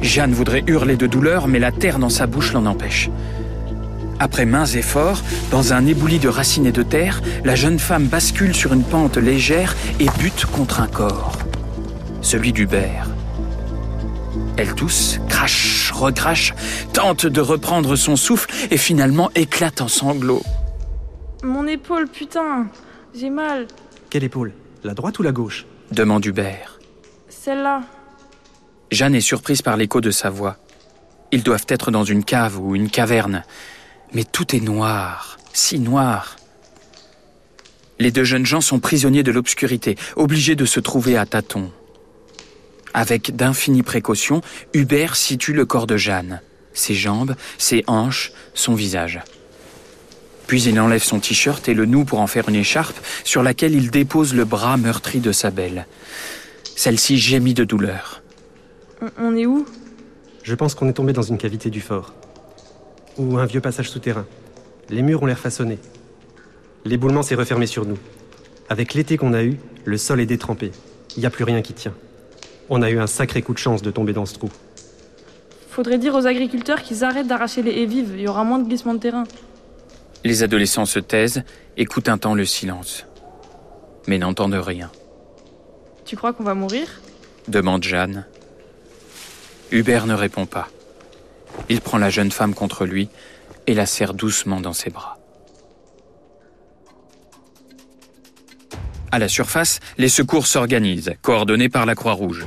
Jeanne 0.02 0.32
voudrait 0.32 0.64
hurler 0.66 0.96
de 0.96 1.06
douleur, 1.06 1.46
mais 1.46 1.60
la 1.60 1.70
terre 1.70 2.00
dans 2.00 2.08
sa 2.08 2.26
bouche 2.26 2.52
l'en 2.54 2.66
empêche. 2.66 3.08
Après 4.20 4.44
mains 4.44 4.66
efforts, 4.66 5.22
dans 5.50 5.72
un 5.72 5.86
éboulis 5.86 6.18
de 6.18 6.28
racines 6.28 6.66
et 6.66 6.72
de 6.72 6.82
terre, 6.82 7.22
la 7.42 7.54
jeune 7.54 7.78
femme 7.78 8.06
bascule 8.06 8.54
sur 8.54 8.74
une 8.74 8.84
pente 8.84 9.16
légère 9.16 9.74
et 9.98 10.06
bute 10.18 10.44
contre 10.44 10.82
un 10.82 10.86
corps. 10.86 11.38
Celui 12.20 12.52
d'Hubert. 12.52 13.08
Elle 14.58 14.74
tousse, 14.74 15.18
crache, 15.30 15.90
recrache, 15.90 16.54
tente 16.92 17.24
de 17.24 17.40
reprendre 17.40 17.96
son 17.96 18.14
souffle 18.14 18.50
et 18.70 18.76
finalement 18.76 19.30
éclate 19.34 19.80
en 19.80 19.88
sanglots. 19.88 20.42
Mon 21.42 21.66
épaule, 21.66 22.06
putain 22.06 22.66
J'ai 23.18 23.30
mal. 23.30 23.68
Quelle 24.10 24.24
épaule? 24.24 24.52
La 24.84 24.92
droite 24.92 25.18
ou 25.18 25.22
la 25.22 25.32
gauche? 25.32 25.64
Demande 25.92 26.26
Hubert. 26.26 26.78
Celle-là. 27.30 27.80
Jeanne 28.90 29.14
est 29.14 29.22
surprise 29.22 29.62
par 29.62 29.78
l'écho 29.78 30.02
de 30.02 30.10
sa 30.10 30.28
voix. 30.28 30.58
Ils 31.32 31.42
doivent 31.42 31.66
être 31.68 31.90
dans 31.90 32.04
une 32.04 32.22
cave 32.22 32.60
ou 32.60 32.76
une 32.76 32.90
caverne. 32.90 33.44
Mais 34.12 34.24
tout 34.24 34.56
est 34.56 34.60
noir, 34.60 35.38
si 35.52 35.78
noir. 35.78 36.36
Les 37.98 38.10
deux 38.10 38.24
jeunes 38.24 38.46
gens 38.46 38.60
sont 38.60 38.80
prisonniers 38.80 39.22
de 39.22 39.30
l'obscurité, 39.30 39.96
obligés 40.16 40.56
de 40.56 40.64
se 40.64 40.80
trouver 40.80 41.16
à 41.16 41.26
tâtons. 41.26 41.70
Avec 42.94 43.36
d'infinies 43.36 43.82
précautions, 43.82 44.40
Hubert 44.72 45.16
situe 45.16 45.52
le 45.52 45.64
corps 45.64 45.86
de 45.86 45.96
Jeanne, 45.96 46.40
ses 46.72 46.94
jambes, 46.94 47.36
ses 47.58 47.84
hanches, 47.86 48.32
son 48.54 48.74
visage. 48.74 49.20
Puis 50.48 50.62
il 50.64 50.80
enlève 50.80 51.02
son 51.02 51.20
t-shirt 51.20 51.68
et 51.68 51.74
le 51.74 51.86
noue 51.86 52.04
pour 52.04 52.18
en 52.18 52.26
faire 52.26 52.48
une 52.48 52.56
écharpe 52.56 52.98
sur 53.22 53.44
laquelle 53.44 53.74
il 53.74 53.90
dépose 53.92 54.34
le 54.34 54.44
bras 54.44 54.76
meurtri 54.76 55.20
de 55.20 55.30
sa 55.30 55.50
belle. 55.50 55.86
Celle-ci 56.74 57.18
gémit 57.18 57.54
de 57.54 57.62
douleur. 57.62 58.22
On, 59.00 59.10
on 59.18 59.36
est 59.36 59.46
où? 59.46 59.66
Je 60.42 60.54
pense 60.56 60.74
qu'on 60.74 60.88
est 60.88 60.94
tombé 60.94 61.12
dans 61.12 61.22
une 61.22 61.38
cavité 61.38 61.70
du 61.70 61.80
fort. 61.80 62.14
Ou 63.20 63.36
un 63.36 63.44
vieux 63.44 63.60
passage 63.60 63.90
souterrain. 63.90 64.24
Les 64.88 65.02
murs 65.02 65.22
ont 65.22 65.26
l'air 65.26 65.38
façonnés. 65.38 65.78
L'éboulement 66.86 67.22
s'est 67.22 67.34
refermé 67.34 67.66
sur 67.66 67.84
nous. 67.84 67.98
Avec 68.70 68.94
l'été 68.94 69.18
qu'on 69.18 69.34
a 69.34 69.42
eu, 69.42 69.58
le 69.84 69.98
sol 69.98 70.20
est 70.20 70.26
détrempé. 70.26 70.72
Il 71.16 71.20
n'y 71.20 71.26
a 71.26 71.30
plus 71.30 71.44
rien 71.44 71.60
qui 71.60 71.74
tient. 71.74 71.92
On 72.70 72.80
a 72.80 72.88
eu 72.88 72.98
un 72.98 73.06
sacré 73.06 73.42
coup 73.42 73.52
de 73.52 73.58
chance 73.58 73.82
de 73.82 73.90
tomber 73.90 74.14
dans 74.14 74.24
ce 74.24 74.38
trou. 74.38 74.48
Faudrait 75.68 75.98
dire 75.98 76.14
aux 76.14 76.26
agriculteurs 76.26 76.82
qu'ils 76.82 77.04
arrêtent 77.04 77.26
d'arracher 77.26 77.60
les 77.62 77.72
haies 77.72 77.84
vives, 77.86 78.12
il 78.14 78.22
y 78.22 78.28
aura 78.28 78.42
moins 78.42 78.58
de 78.58 78.66
glissement 78.66 78.94
de 78.94 79.00
terrain. 79.00 79.24
Les 80.24 80.42
adolescents 80.42 80.86
se 80.86 80.98
taisent, 80.98 81.42
écoutent 81.76 82.08
un 82.08 82.16
temps 82.16 82.34
le 82.34 82.46
silence. 82.46 83.04
Mais 84.06 84.16
n'entendent 84.16 84.54
rien, 84.54 84.90
Tu 86.06 86.16
crois 86.16 86.32
qu'on 86.32 86.44
va 86.44 86.54
mourir? 86.54 86.88
Demande 87.48 87.82
Jeanne. 87.82 88.24
Hubert 89.72 90.06
ne 90.06 90.14
répond 90.14 90.46
pas. 90.46 90.68
Il 91.68 91.80
prend 91.80 91.98
la 91.98 92.10
jeune 92.10 92.30
femme 92.30 92.54
contre 92.54 92.84
lui 92.84 93.08
et 93.66 93.74
la 93.74 93.86
serre 93.86 94.14
doucement 94.14 94.60
dans 94.60 94.72
ses 94.72 94.90
bras. 94.90 95.18
À 99.12 99.18
la 99.18 99.28
surface, 99.28 99.80
les 99.98 100.08
secours 100.08 100.46
s'organisent, 100.46 101.12
coordonnés 101.22 101.68
par 101.68 101.84
la 101.84 101.94
Croix-Rouge. 101.94 102.46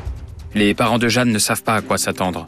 Les 0.56 0.74
parents 0.74 1.00
de 1.00 1.10
Jeanne 1.10 1.32
ne 1.32 1.40
savent 1.40 1.64
pas 1.64 1.76
à 1.76 1.82
quoi 1.82 1.98
s'attendre. 1.98 2.46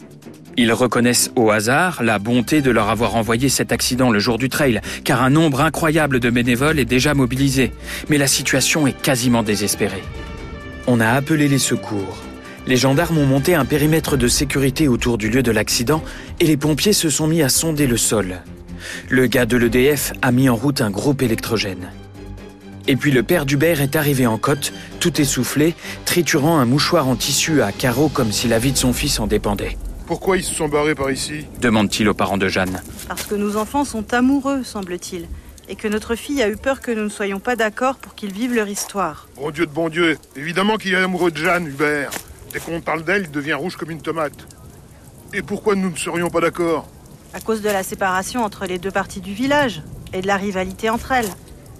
Ils 0.57 0.71
reconnaissent 0.71 1.31
au 1.35 1.51
hasard 1.51 2.01
la 2.01 2.17
bonté 2.17 2.61
de 2.61 2.71
leur 2.71 2.89
avoir 2.89 3.15
envoyé 3.15 3.49
cet 3.49 3.73
accident 3.73 4.09
le 4.09 4.19
jour 4.19 4.37
du 4.37 4.47
trail, 4.47 4.79
car 5.03 5.21
un 5.21 5.29
nombre 5.29 5.59
incroyable 5.59 6.21
de 6.21 6.29
bénévoles 6.29 6.79
est 6.79 6.85
déjà 6.85 7.13
mobilisé. 7.13 7.73
Mais 8.09 8.17
la 8.17 8.27
situation 8.27 8.87
est 8.87 9.01
quasiment 9.01 9.43
désespérée. 9.43 10.03
On 10.87 11.01
a 11.01 11.09
appelé 11.09 11.49
les 11.49 11.59
secours. 11.59 12.17
Les 12.67 12.77
gendarmes 12.77 13.19
ont 13.19 13.27
monté 13.27 13.53
un 13.53 13.63
périmètre 13.63 14.17
de 14.17 14.27
sécurité 14.27 14.87
autour 14.87 15.19
du 15.19 15.29
lieu 15.29 15.43
de 15.43 15.51
l'accident 15.51 16.03
et 16.39 16.47
les 16.47 16.57
pompiers 16.57 16.93
se 16.93 17.11
sont 17.11 17.27
mis 17.27 17.43
à 17.43 17.49
sonder 17.49 17.85
le 17.85 17.97
sol. 17.97 18.41
Le 19.07 19.27
gars 19.27 19.45
de 19.45 19.55
l'EDF 19.55 20.13
a 20.23 20.31
mis 20.31 20.49
en 20.49 20.55
route 20.55 20.81
un 20.81 20.89
groupe 20.89 21.21
électrogène. 21.21 21.91
Et 22.87 22.95
puis 22.95 23.11
le 23.11 23.21
père 23.21 23.45
d'Hubert 23.45 23.81
est 23.81 23.95
arrivé 23.95 24.25
en 24.25 24.39
côte, 24.39 24.73
tout 24.99 25.21
essoufflé, 25.21 25.75
triturant 26.05 26.57
un 26.57 26.65
mouchoir 26.65 27.07
en 27.07 27.15
tissu 27.15 27.61
à 27.61 27.71
carreaux 27.71 28.09
comme 28.09 28.31
si 28.31 28.47
la 28.47 28.57
vie 28.57 28.71
de 28.71 28.77
son 28.77 28.93
fils 28.93 29.19
en 29.19 29.27
dépendait. 29.27 29.77
Pourquoi 30.07 30.37
ils 30.37 30.43
se 30.43 30.53
sont 30.53 30.67
barrés 30.67 30.95
par 30.95 31.11
ici? 31.11 31.45
Demande-t-il 31.61 32.09
aux 32.09 32.13
parents 32.15 32.37
de 32.37 32.47
Jeanne. 32.47 32.81
Parce 33.07 33.23
que 33.23 33.35
nos 33.35 33.57
enfants 33.57 33.85
sont 33.85 34.11
amoureux, 34.13 34.63
semble-t-il. 34.63 35.27
Et 35.67 35.75
que 35.75 35.87
notre 35.87 36.15
fille 36.15 36.41
a 36.41 36.49
eu 36.49 36.57
peur 36.57 36.79
que 36.79 36.91
nous 36.91 37.03
ne 37.03 37.09
soyons 37.09 37.39
pas 37.39 37.55
d'accord 37.55 37.97
pour 37.97 38.13
qu'ils 38.13 38.33
vivent 38.33 38.53
leur 38.53 38.67
histoire. 38.67 39.27
Bon 39.35 39.51
Dieu 39.51 39.65
de 39.67 39.71
bon 39.71 39.89
Dieu, 39.89 40.17
évidemment 40.35 40.77
qu'il 40.77 40.93
est 40.93 40.97
amoureux 40.97 41.31
de 41.31 41.37
Jeanne, 41.37 41.67
Hubert. 41.67 42.11
Dès 42.55 42.61
qu'on 42.61 42.79
parle 42.79 43.03
d'elle, 43.03 43.23
il 43.23 43.31
devient 43.31 43.51
rouge 43.55 43.75
comme 43.75 43.91
une 43.91 44.01
tomate. 44.01 44.47
Et 45.33 45.41
pourquoi 45.41 45.75
nous 45.75 45.89
ne 45.91 45.97
serions 45.97 46.29
pas 46.29 46.39
d'accord? 46.39 46.87
À 47.33 47.41
cause 47.41 47.61
de 47.61 47.67
la 47.67 47.83
séparation 47.83 48.45
entre 48.45 48.65
les 48.65 48.77
deux 48.79 48.91
parties 48.91 49.19
du 49.19 49.33
village. 49.33 49.83
Et 50.13 50.21
de 50.21 50.27
la 50.27 50.37
rivalité 50.37 50.89
entre 50.89 51.11
elles. 51.11 51.27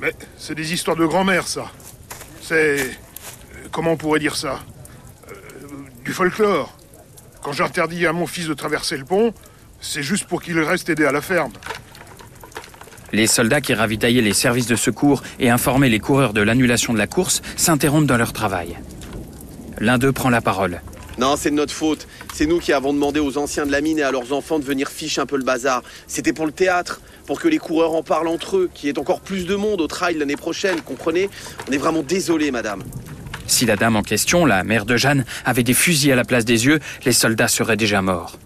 Mais 0.01 0.13
c'est 0.37 0.53
des 0.53 0.73
histoires 0.73 0.97
de 0.97 1.05
grand-mère, 1.05 1.47
ça. 1.47 1.71
C'est... 2.41 2.55
euh, 2.81 2.83
Comment 3.71 3.91
on 3.93 3.95
pourrait 3.95 4.19
dire 4.19 4.35
ça? 4.35 4.59
Euh, 5.29 5.33
Du 6.03 6.11
folklore. 6.11 6.77
Quand 7.41 7.53
j'interdis 7.53 8.05
à 8.05 8.11
mon 8.11 8.27
fils 8.27 8.47
de 8.47 8.53
traverser 8.53 8.97
le 8.97 9.05
pont, 9.05 9.33
c'est 9.79 10.03
juste 10.03 10.25
pour 10.25 10.41
qu'il 10.43 10.59
reste 10.59 10.89
aider 10.89 11.05
à 11.05 11.13
la 11.13 11.21
ferme. 11.21 11.53
Les 13.13 13.27
soldats 13.27 13.61
qui 13.61 13.73
ravitaillaient 13.73 14.19
les 14.21 14.33
services 14.33 14.67
de 14.67 14.75
secours 14.75 15.23
et 15.39 15.49
informaient 15.49 15.87
les 15.87 15.99
coureurs 16.01 16.33
de 16.33 16.41
l'annulation 16.41 16.91
de 16.91 16.97
la 16.97 17.07
course 17.07 17.41
s'interrompent 17.55 18.07
dans 18.07 18.17
leur 18.17 18.33
travail. 18.33 18.75
L'un 19.79 19.97
d'eux 19.97 20.11
prend 20.11 20.29
la 20.29 20.41
parole. 20.41 20.81
Non, 21.17 21.35
c'est 21.37 21.49
de 21.49 21.55
notre 21.55 21.73
faute. 21.73 22.07
C'est 22.33 22.45
nous 22.45 22.59
qui 22.59 22.73
avons 22.73 22.91
demandé 22.91 23.19
aux 23.19 23.37
anciens 23.37 23.65
de 23.65 23.71
la 23.71 23.79
mine 23.81 23.99
et 23.99 24.03
à 24.03 24.11
leurs 24.11 24.33
enfants 24.33 24.59
de 24.59 24.65
venir 24.65 24.89
ficher 24.89 25.21
un 25.21 25.25
peu 25.25 25.37
le 25.37 25.43
bazar. 25.43 25.81
C'était 26.07 26.33
pour 26.33 26.45
le 26.45 26.51
théâtre, 26.51 26.99
pour 27.25 27.39
que 27.39 27.47
les 27.47 27.57
coureurs 27.57 27.93
en 27.93 28.03
parlent 28.03 28.27
entre 28.27 28.57
eux, 28.57 28.69
qu'il 28.73 28.87
y 28.87 28.91
ait 28.91 28.99
encore 28.99 29.21
plus 29.21 29.45
de 29.45 29.55
monde 29.55 29.79
au 29.79 29.87
trail 29.87 30.17
l'année 30.17 30.35
prochaine, 30.35 30.81
comprenez? 30.81 31.29
On 31.69 31.71
est 31.71 31.77
vraiment 31.77 32.03
désolé, 32.03 32.51
madame. 32.51 32.83
Si 33.47 33.65
la 33.65 33.75
dame 33.75 33.95
en 33.95 34.01
question, 34.01 34.45
la 34.45 34.63
mère 34.63 34.85
de 34.85 34.97
Jeanne, 34.97 35.23
avait 35.45 35.63
des 35.63 35.73
fusils 35.73 36.11
à 36.11 36.15
la 36.15 36.25
place 36.25 36.45
des 36.45 36.65
yeux, 36.65 36.79
les 37.05 37.13
soldats 37.13 37.47
seraient 37.47 37.77
déjà 37.77 38.01
morts. 38.01 38.37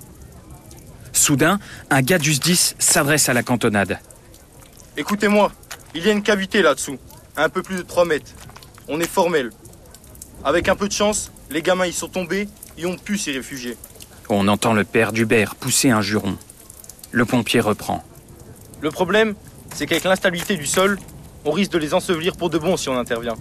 Soudain, 1.13 1.59
un 1.89 2.01
gars 2.01 2.19
du 2.19 2.33
SDIS 2.33 2.75
s'adresse 2.77 3.29
à 3.29 3.33
la 3.33 3.41
cantonade. 3.41 3.99
Écoutez-moi, 4.95 5.51
il 5.95 6.05
y 6.05 6.09
a 6.09 6.11
une 6.11 6.21
cavité 6.21 6.61
là-dessous, 6.61 6.97
à 7.35 7.45
un 7.45 7.49
peu 7.49 7.63
plus 7.63 7.77
de 7.77 7.81
3 7.81 8.05
mètres. 8.05 8.31
On 8.87 8.99
est 8.99 9.09
formel. 9.09 9.51
Avec 10.43 10.69
un 10.69 10.75
peu 10.75 10.87
de 10.87 10.93
chance, 10.93 11.31
les 11.49 11.61
gamins 11.61 11.85
y 11.85 11.93
sont 11.93 12.07
tombés 12.07 12.47
et 12.77 12.85
ont 12.85 12.97
pu 12.97 13.17
s'y 13.17 13.31
réfugier. 13.31 13.77
On 14.29 14.47
entend 14.47 14.73
le 14.73 14.83
père 14.83 15.11
d'Hubert 15.11 15.55
pousser 15.55 15.89
un 15.89 16.01
juron. 16.01 16.37
Le 17.11 17.25
pompier 17.25 17.59
reprend. 17.59 18.03
Le 18.81 18.91
problème, 18.91 19.35
c'est 19.73 19.85
qu'avec 19.85 20.03
l'instabilité 20.03 20.55
du 20.55 20.65
sol, 20.65 20.99
on 21.45 21.51
risque 21.51 21.71
de 21.71 21.77
les 21.77 21.93
ensevelir 21.93 22.35
pour 22.37 22.49
de 22.49 22.57
bon 22.57 22.77
si 22.77 22.89
on 22.89 22.97
intervient. 22.97 23.35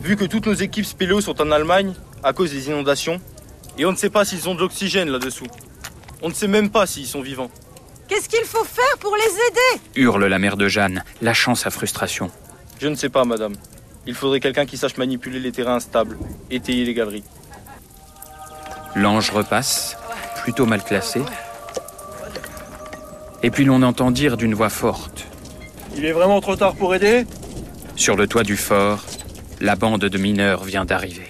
Vu 0.00 0.16
que 0.16 0.24
toutes 0.24 0.46
nos 0.46 0.54
équipes 0.54 0.84
spéléo 0.84 1.20
sont 1.20 1.40
en 1.40 1.50
Allemagne 1.50 1.94
à 2.22 2.32
cause 2.32 2.52
des 2.52 2.68
inondations, 2.68 3.20
et 3.78 3.84
on 3.84 3.92
ne 3.92 3.96
sait 3.96 4.10
pas 4.10 4.24
s'ils 4.24 4.48
ont 4.48 4.54
de 4.54 4.60
l'oxygène 4.60 5.10
là-dessous. 5.10 5.46
On 6.22 6.28
ne 6.28 6.34
sait 6.34 6.48
même 6.48 6.70
pas 6.70 6.86
s'ils 6.86 7.06
sont 7.06 7.22
vivants. 7.22 7.50
Qu'est-ce 8.08 8.28
qu'il 8.28 8.44
faut 8.44 8.64
faire 8.64 8.98
pour 9.00 9.16
les 9.16 9.22
aider? 9.22 9.82
Hurle 9.96 10.26
la 10.26 10.38
mère 10.38 10.56
de 10.56 10.68
Jeanne, 10.68 11.02
lâchant 11.20 11.54
sa 11.54 11.70
frustration. 11.70 12.30
Je 12.80 12.88
ne 12.88 12.94
sais 12.94 13.08
pas, 13.08 13.24
madame. 13.24 13.54
Il 14.06 14.14
faudrait 14.14 14.40
quelqu'un 14.40 14.66
qui 14.66 14.76
sache 14.76 14.96
manipuler 14.96 15.40
les 15.40 15.52
terrains 15.52 15.76
instables, 15.76 16.16
étayer 16.50 16.84
les 16.84 16.94
galeries. 16.94 17.24
L'ange 18.94 19.30
repasse, 19.30 19.96
plutôt 20.42 20.64
mal 20.64 20.82
classé. 20.82 21.20
Et 23.42 23.50
puis 23.50 23.64
l'on 23.64 23.82
entend 23.82 24.10
dire 24.10 24.36
d'une 24.36 24.54
voix 24.54 24.70
forte. 24.70 25.26
Il 25.96 26.04
est 26.04 26.12
vraiment 26.12 26.40
trop 26.40 26.56
tard 26.56 26.74
pour 26.74 26.94
aider? 26.94 27.26
Sur 27.96 28.16
le 28.16 28.26
toit 28.26 28.44
du 28.44 28.56
fort, 28.56 29.04
la 29.60 29.76
bande 29.76 30.04
de 30.04 30.18
mineurs 30.18 30.64
vient 30.64 30.84
d'arriver. 30.84 31.28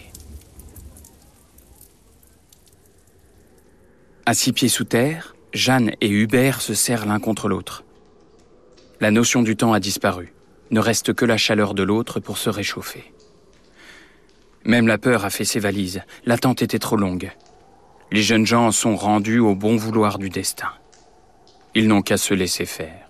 À 4.27 4.35
six 4.35 4.53
pieds 4.53 4.69
sous 4.69 4.85
terre, 4.85 5.35
Jeanne 5.53 5.93
et 6.01 6.09
Hubert 6.09 6.61
se 6.61 6.75
serrent 6.75 7.07
l'un 7.07 7.21
contre 7.21 7.49
l'autre. 7.49 7.85
La 9.01 9.11
notion 9.11 9.43
du 9.43 9.57
temps 9.57 9.73
a 9.73 9.81
disparu. 9.81 10.33
Ne 10.70 10.81
reste 10.81 11.12
que 11.14 11.24
la 11.24 11.37
chaleur 11.37 11.74
de 11.74 11.83
l'autre 11.83 12.20
pour 12.20 12.38
se 12.38 12.50
réchauffer. 12.50 13.12
Même 14.64 14.88
la 14.88 14.98
peur 14.98 15.24
a 15.24 15.31
fait 15.31 15.44
ses 15.44 15.61
valises. 15.61 16.02
L'attente 16.24 16.62
était 16.62 16.81
trop 16.81 16.96
longue. 16.96 17.31
Les 18.11 18.22
jeunes 18.22 18.46
gens 18.46 18.72
sont 18.72 18.96
rendus 18.96 19.38
au 19.38 19.55
bon 19.55 19.76
vouloir 19.76 20.18
du 20.18 20.29
destin. 20.29 20.70
Ils 21.74 21.87
n'ont 21.88 22.02
qu'à 22.02 22.16
se 22.16 22.35
laisser 22.35 22.64
faire, 22.66 23.09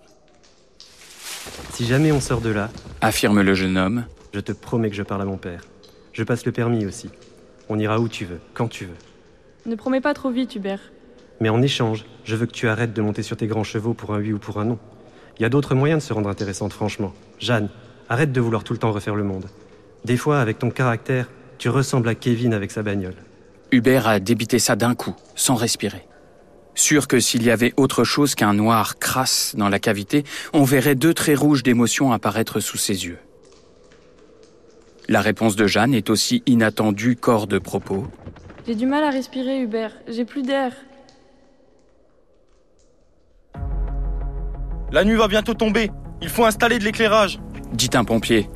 Si 1.73 1.87
jamais 1.87 2.13
on 2.13 2.21
sort 2.21 2.41
de 2.41 2.51
là, 2.51 2.71
affirme 3.01 3.41
le 3.41 3.55
jeune 3.55 3.77
homme. 3.79 4.05
je 4.35 4.41
te 4.41 4.53
promets 4.53 4.91
que 4.91 4.97
je 4.97 5.03
parle 5.03 5.23
à 5.23 5.25
mon 5.25 5.37
père. 5.39 5.63
Je 6.13 6.25
passe 6.25 6.45
le 6.45 6.53
permis 6.53 6.85
aussi. 6.85 7.11
On 7.69 7.79
ira 7.79 8.01
où 8.01 8.09
tu 8.09 8.25
veux, 8.25 8.41
quand 8.55 8.69
tu 8.69 8.85
veux. 8.87 8.97
Ne 9.67 9.77
promets 9.77 10.01
pas 10.01 10.15
trop 10.15 10.31
vite, 10.31 10.55
Hubert. 10.57 10.81
Mais 11.41 11.49
en 11.49 11.61
échange, 11.63 12.05
je 12.25 12.35
veux 12.37 12.47
que 12.47 12.53
tu 12.53 12.69
arrêtes 12.69 12.93
de 12.93 13.03
monter 13.03 13.23
sur 13.23 13.37
tes 13.37 13.47
grands 13.47 13.65
chevaux 13.65 13.95
pour 13.95 14.15
un 14.15 14.19
oui 14.19 14.33
ou 14.33 14.39
pour 14.39 14.59
un 14.59 14.65
non. 14.65 14.79
Il 15.39 15.43
y 15.43 15.45
a 15.45 15.49
d'autres 15.49 15.75
moyens 15.75 16.03
de 16.03 16.07
se 16.07 16.13
rendre 16.13 16.29
intéressante, 16.29 16.73
franchement. 16.73 17.13
Jeanne, 17.39 17.69
arrête 18.09 18.33
de 18.33 18.41
vouloir 18.41 18.65
tout 18.65 18.73
le 18.73 18.79
temps 18.79 18.93
refaire 18.93 19.15
le 19.15 19.25
monde. 19.25 19.47
Des 20.05 20.17
fois, 20.17 20.41
avec 20.41 20.59
ton 20.59 20.71
caractère, 20.71 21.29
tu 21.59 21.69
ressembles 21.69 22.09
à 22.09 22.15
Kevin 22.15 22.55
avec 22.55 22.71
sa 22.71 22.83
bagnole. 22.83 23.17
Hubert 23.73 24.07
a 24.07 24.21
débité 24.21 24.59
ça 24.59 24.77
d'un 24.77 24.95
coup, 24.95 25.15
sans 25.35 25.55
respirer. 25.57 26.07
Sûr 26.75 27.09
que 27.09 27.21
s'il 27.21 27.43
y 27.43 27.51
avait 27.51 27.73
autre 27.77 28.05
chose 28.05 28.35
qu'un 28.35 28.55
noir 28.55 28.99
crasse 28.99 29.55
dans 29.57 29.69
la 29.69 29.79
cavité, 29.79 30.25
on 30.53 30.65
verrait 30.65 30.95
deux 30.95 31.15
traits 31.15 31.39
rouges 31.39 31.63
d'émotion 31.63 32.13
apparaître 32.13 32.61
sous 32.61 32.77
ses 32.77 33.07
yeux. 33.07 33.19
La 35.09 35.21
réponse 35.21 35.57
de 35.57 35.67
Jeanne 35.67 35.95
est 35.95 36.11
aussi 36.11 36.43
inattendue 36.47 37.17
qu'hors 37.17 37.47
de 37.47 37.59
propos. 37.59 38.07
J'ai 38.67 38.75
du 38.75 38.87
mal 38.87 39.05
à 39.05 39.11
respirer, 39.11 39.61
Hubert. 39.61 39.93
J'ai 40.09 40.25
plus 40.25 40.43
d'air. 40.43 40.73
La 44.93 45.05
nuit 45.05 45.17
va 45.17 45.27
bientôt 45.27 45.55
tomber. 45.55 45.91
Il 46.23 46.29
faut 46.29 46.45
installer 46.45 46.79
de 46.79 46.85
l'éclairage. 46.85 47.41
Dit 47.73 47.91
un 47.95 48.05
pompier. 48.05 48.49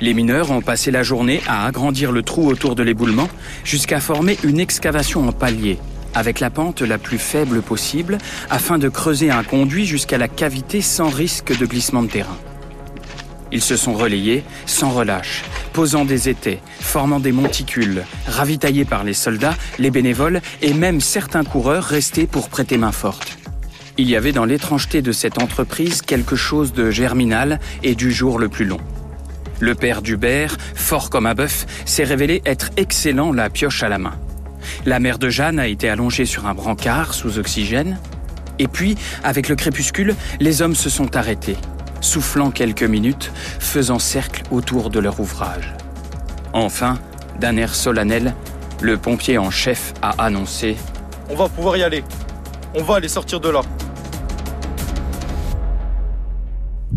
Les 0.00 0.14
mineurs 0.14 0.50
ont 0.50 0.62
passé 0.62 0.90
la 0.90 1.02
journée 1.02 1.42
à 1.46 1.66
agrandir 1.66 2.12
le 2.12 2.22
trou 2.22 2.48
autour 2.48 2.74
de 2.74 2.82
l'éboulement 2.82 3.28
jusqu'à 3.62 4.00
former 4.00 4.38
une 4.42 4.58
excavation 4.58 5.28
en 5.28 5.32
palier, 5.32 5.78
avec 6.14 6.40
la 6.40 6.48
pente 6.48 6.80
la 6.80 6.96
plus 6.96 7.18
faible 7.18 7.60
possible, 7.60 8.16
afin 8.48 8.78
de 8.78 8.88
creuser 8.88 9.30
un 9.30 9.44
conduit 9.44 9.84
jusqu'à 9.84 10.16
la 10.16 10.28
cavité 10.28 10.80
sans 10.80 11.10
risque 11.10 11.56
de 11.56 11.66
glissement 11.66 12.02
de 12.02 12.08
terrain. 12.08 12.38
Ils 13.52 13.62
se 13.62 13.76
sont 13.76 13.92
relayés 13.92 14.42
sans 14.64 14.90
relâche, 14.90 15.44
posant 15.74 16.06
des 16.06 16.30
étais, 16.30 16.60
formant 16.80 17.20
des 17.20 17.32
monticules, 17.32 18.04
ravitaillés 18.26 18.86
par 18.86 19.04
les 19.04 19.14
soldats, 19.14 19.54
les 19.78 19.90
bénévoles 19.90 20.40
et 20.62 20.72
même 20.72 21.00
certains 21.00 21.44
coureurs 21.44 21.84
restés 21.84 22.26
pour 22.26 22.48
prêter 22.48 22.78
main 22.78 22.92
forte. 22.92 23.38
Il 23.96 24.10
y 24.10 24.16
avait 24.16 24.32
dans 24.32 24.44
l'étrangeté 24.44 25.02
de 25.02 25.12
cette 25.12 25.40
entreprise 25.40 26.02
quelque 26.02 26.34
chose 26.34 26.72
de 26.72 26.90
germinal 26.90 27.60
et 27.84 27.94
du 27.94 28.10
jour 28.10 28.40
le 28.40 28.48
plus 28.48 28.64
long. 28.64 28.80
Le 29.60 29.76
père 29.76 30.02
d'Hubert, 30.02 30.56
fort 30.74 31.10
comme 31.10 31.26
un 31.26 31.34
bœuf, 31.34 31.64
s'est 31.84 32.02
révélé 32.02 32.42
être 32.44 32.70
excellent 32.76 33.32
la 33.32 33.50
pioche 33.50 33.84
à 33.84 33.88
la 33.88 33.98
main. 33.98 34.14
La 34.84 34.98
mère 34.98 35.20
de 35.20 35.28
Jeanne 35.28 35.60
a 35.60 35.68
été 35.68 35.88
allongée 35.88 36.26
sur 36.26 36.46
un 36.46 36.54
brancard 36.54 37.14
sous 37.14 37.38
oxygène. 37.38 37.98
Et 38.58 38.66
puis, 38.66 38.96
avec 39.22 39.48
le 39.48 39.54
crépuscule, 39.54 40.16
les 40.40 40.60
hommes 40.60 40.74
se 40.74 40.90
sont 40.90 41.14
arrêtés, 41.14 41.56
soufflant 42.00 42.50
quelques 42.50 42.82
minutes, 42.82 43.30
faisant 43.60 44.00
cercle 44.00 44.42
autour 44.50 44.90
de 44.90 44.98
leur 44.98 45.20
ouvrage. 45.20 45.72
Enfin, 46.52 46.98
d'un 47.38 47.56
air 47.56 47.76
solennel, 47.76 48.34
le 48.80 48.96
pompier 48.96 49.38
en 49.38 49.50
chef 49.50 49.94
a 50.02 50.10
annoncé 50.24 50.76
On 51.30 51.36
va 51.36 51.48
pouvoir 51.48 51.76
y 51.76 51.84
aller. 51.84 52.02
On 52.76 52.82
va 52.82 52.96
aller 52.96 53.08
sortir 53.08 53.38
de 53.38 53.48
là. 53.50 53.60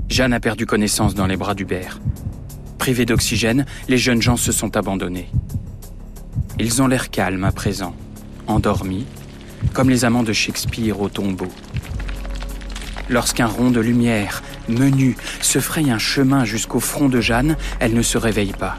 Jeanne 0.10 0.34
a 0.34 0.40
perdu 0.40 0.66
connaissance 0.66 1.13
dans 1.13 1.28
les 1.28 1.38
bras 1.38 1.54
d'Hubert. 1.54 2.00
Privés 2.80 3.06
d'oxygène, 3.06 3.66
les 3.88 4.00
jeunes 4.00 4.22
gens 4.22 4.38
se 4.38 4.52
sont 4.52 4.76
abandonnés. 4.76 5.30
Ils 6.58 6.82
ont 6.82 6.88
l'air 6.88 7.12
calmes 7.12 7.44
à 7.44 7.52
présent, 7.52 7.96
endormis, 8.48 9.06
comme 9.74 9.92
les 9.92 10.04
amants 10.04 10.24
de 10.24 10.34
Shakespeare 10.34 11.00
au 11.00 11.10
tombeau. 11.10 11.50
Lorsqu'un 13.10 13.46
rond 13.46 13.70
de 13.70 13.80
lumière, 13.80 14.42
menu, 14.68 15.16
se 15.42 15.60
fraye 15.60 15.92
un 15.92 16.00
chemin 16.00 16.44
jusqu'au 16.44 16.80
front 16.80 17.08
de 17.08 17.22
Jeanne, 17.22 17.56
elle 17.80 17.94
ne 17.94 18.02
se 18.02 18.18
réveille 18.18 18.54
pas. 18.54 18.78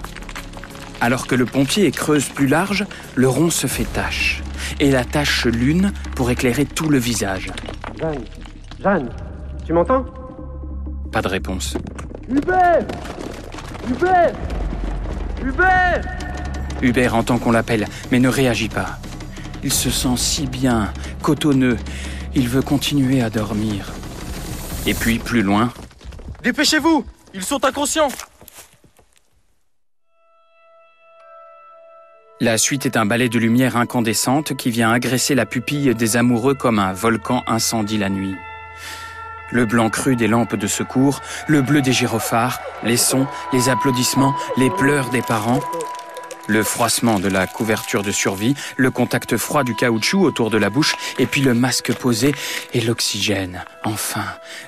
Alors 1.01 1.29
que 1.29 1.37
le 1.37 1.47
pompier 1.47 1.93
creuse 1.93 2.29
plus 2.29 2.49
large, 2.49 2.87
le 3.15 3.29
rond 3.29 3.51
se 3.51 3.69
fait 3.69 3.87
tache, 3.93 4.43
et 4.81 4.91
la 4.91 5.05
tache 5.05 5.47
lune 5.47 5.93
pour 6.15 6.31
éclairer 6.31 6.65
tout 6.65 6.89
le 6.89 6.99
visage. 6.99 7.51
Jeanne, 7.99 8.25
Jeanne, 8.83 9.09
tu 9.67 9.73
m'entends? 9.73 10.05
Pas 11.13 11.23
de 11.23 11.29
réponse. 11.29 11.77
Hubert 12.29 12.87
Hubert 13.89 14.33
Hubert 15.43 16.03
Hubert 16.83 17.15
entend 17.15 17.39
qu'on 17.39 17.53
l'appelle, 17.53 17.87
mais 18.11 18.21
ne 18.21 18.29
réagit 18.29 18.69
pas. 18.69 18.99
Il 19.65 19.73
se 19.73 19.91
sent 19.91 20.17
si 20.17 20.47
bien, 20.47 20.93
cotonneux. 21.23 21.77
Il 22.35 22.49
veut 22.49 22.63
continuer 22.63 23.23
à 23.23 23.31
dormir. 23.31 23.91
Et 24.87 24.95
puis, 24.95 25.19
plus 25.19 25.43
loin. 25.43 25.73
Dépêchez-vous 26.43 27.05
Ils 27.35 27.43
sont 27.43 27.65
inconscients 27.65 28.09
La 32.41 32.57
suite 32.57 32.87
est 32.87 32.97
un 32.97 33.05
balai 33.05 33.29
de 33.29 33.39
lumière 33.41 33.77
incandescente 33.77 34.57
qui 34.57 34.71
vient 34.71 34.93
agresser 34.93 35.35
la 35.35 35.45
pupille 35.45 35.93
des 35.93 36.17
amoureux 36.17 36.55
comme 36.55 36.79
un 36.79 36.93
volcan 36.93 37.43
incendie 37.49 37.99
la 37.99 38.09
nuit. 38.09 38.37
Le 39.51 39.67
blanc 39.67 39.91
cru 39.91 40.15
des 40.15 40.29
lampes 40.29 40.55
de 40.55 40.67
secours, 40.69 41.21
le 41.49 41.63
bleu 41.63 41.83
des 41.83 41.93
gyrophares, 41.93 42.61
les 42.85 42.97
sons, 42.97 43.27
les 43.53 43.69
applaudissements, 43.69 44.37
les 44.57 44.71
pleurs 44.71 45.11
des 45.11 45.23
parents, 45.23 45.59
le 46.47 46.63
froissement 46.63 47.19
de 47.19 47.29
la 47.29 47.49
couverture 47.49 48.05
de 48.05 48.13
survie, 48.13 48.55
le 48.77 48.93
contact 48.93 49.37
froid 49.37 49.65
du 49.65 49.75
caoutchouc 49.75 50.23
autour 50.23 50.51
de 50.51 50.59
la 50.59 50.71
bouche, 50.71 50.95
et 51.19 51.27
puis 51.27 51.41
le 51.41 51.55
masque 51.55 51.93
posé 51.93 52.33
et 52.73 52.81
l'oxygène, 52.81 53.65
enfin, 53.83 54.27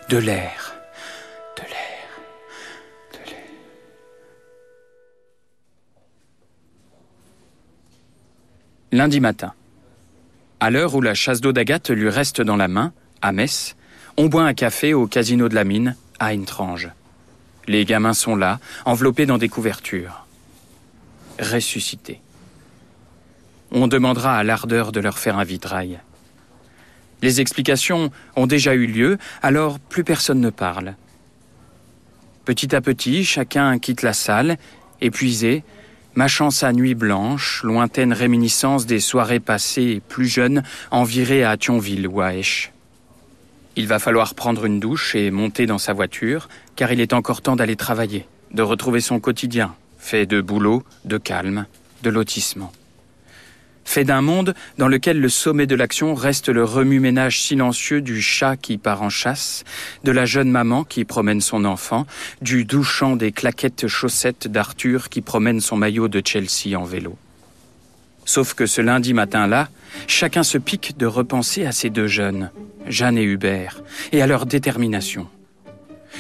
de 0.08 0.16
l'air. 0.16 0.74
De 1.56 1.62
l'air. 1.62 1.89
Lundi 8.92 9.20
matin. 9.20 9.52
À 10.58 10.68
l'heure 10.70 10.96
où 10.96 11.00
la 11.00 11.14
chasse 11.14 11.40
d'eau 11.40 11.52
d'Agathe 11.52 11.90
lui 11.90 12.08
reste 12.08 12.40
dans 12.40 12.56
la 12.56 12.66
main, 12.66 12.92
à 13.22 13.30
Metz, 13.30 13.76
on 14.16 14.26
boit 14.26 14.42
un 14.42 14.52
café 14.52 14.94
au 14.94 15.06
casino 15.06 15.48
de 15.48 15.54
la 15.54 15.62
mine, 15.62 15.94
à 16.18 16.28
Intrange. 16.28 16.88
Les 17.68 17.84
gamins 17.84 18.14
sont 18.14 18.34
là, 18.34 18.58
enveloppés 18.84 19.26
dans 19.26 19.38
des 19.38 19.48
couvertures. 19.48 20.26
Ressuscités. 21.38 22.20
On 23.70 23.86
demandera 23.86 24.36
à 24.36 24.42
l'ardeur 24.42 24.90
de 24.90 24.98
leur 24.98 25.20
faire 25.20 25.38
un 25.38 25.44
vitrail. 25.44 26.00
Les 27.22 27.40
explications 27.40 28.10
ont 28.34 28.48
déjà 28.48 28.74
eu 28.74 28.86
lieu, 28.86 29.18
alors 29.40 29.78
plus 29.78 30.02
personne 30.02 30.40
ne 30.40 30.50
parle. 30.50 30.96
Petit 32.44 32.74
à 32.74 32.80
petit, 32.80 33.24
chacun 33.24 33.78
quitte 33.78 34.02
la 34.02 34.14
salle, 34.14 34.58
épuisé, 35.00 35.62
mâchant 36.14 36.50
sa 36.50 36.72
nuit 36.72 36.94
blanche, 36.94 37.62
lointaine 37.62 38.12
réminiscence 38.12 38.86
des 38.86 39.00
soirées 39.00 39.40
passées 39.40 40.02
plus 40.08 40.26
jeunes 40.26 40.62
en 40.90 41.04
virée 41.04 41.44
à 41.44 41.56
Thionville 41.56 42.06
ou 42.08 42.20
à 42.20 42.34
Esch. 42.34 42.72
Il 43.76 43.86
va 43.86 43.98
falloir 43.98 44.34
prendre 44.34 44.64
une 44.64 44.80
douche 44.80 45.14
et 45.14 45.30
monter 45.30 45.66
dans 45.66 45.78
sa 45.78 45.92
voiture, 45.92 46.48
car 46.76 46.92
il 46.92 47.00
est 47.00 47.12
encore 47.12 47.40
temps 47.40 47.56
d'aller 47.56 47.76
travailler, 47.76 48.26
de 48.52 48.62
retrouver 48.62 49.00
son 49.00 49.20
quotidien, 49.20 49.74
fait 49.98 50.26
de 50.26 50.40
boulot, 50.40 50.82
de 51.04 51.18
calme, 51.18 51.66
de 52.02 52.10
lotissement. 52.10 52.72
Fait 53.90 54.04
d'un 54.04 54.22
monde 54.22 54.54
dans 54.78 54.86
lequel 54.86 55.18
le 55.18 55.28
sommet 55.28 55.66
de 55.66 55.74
l'action 55.74 56.14
reste 56.14 56.48
le 56.48 56.62
remue-ménage 56.62 57.42
silencieux 57.42 58.00
du 58.00 58.22
chat 58.22 58.56
qui 58.56 58.78
part 58.78 59.02
en 59.02 59.10
chasse, 59.10 59.64
de 60.04 60.12
la 60.12 60.26
jeune 60.26 60.48
maman 60.48 60.84
qui 60.84 61.04
promène 61.04 61.40
son 61.40 61.64
enfant, 61.64 62.06
du 62.40 62.64
doux 62.64 62.84
chant 62.84 63.16
des 63.16 63.32
claquettes 63.32 63.88
chaussettes 63.88 64.46
d'Arthur 64.46 65.08
qui 65.08 65.22
promène 65.22 65.60
son 65.60 65.76
maillot 65.76 66.06
de 66.06 66.22
Chelsea 66.24 66.78
en 66.78 66.84
vélo. 66.84 67.18
Sauf 68.24 68.54
que 68.54 68.66
ce 68.66 68.80
lundi 68.80 69.12
matin-là, 69.12 69.68
chacun 70.06 70.44
se 70.44 70.58
pique 70.58 70.96
de 70.96 71.06
repenser 71.06 71.66
à 71.66 71.72
ces 71.72 71.90
deux 71.90 72.06
jeunes, 72.06 72.52
Jeanne 72.86 73.18
et 73.18 73.24
Hubert, 73.24 73.82
et 74.12 74.22
à 74.22 74.28
leur 74.28 74.46
détermination. 74.46 75.26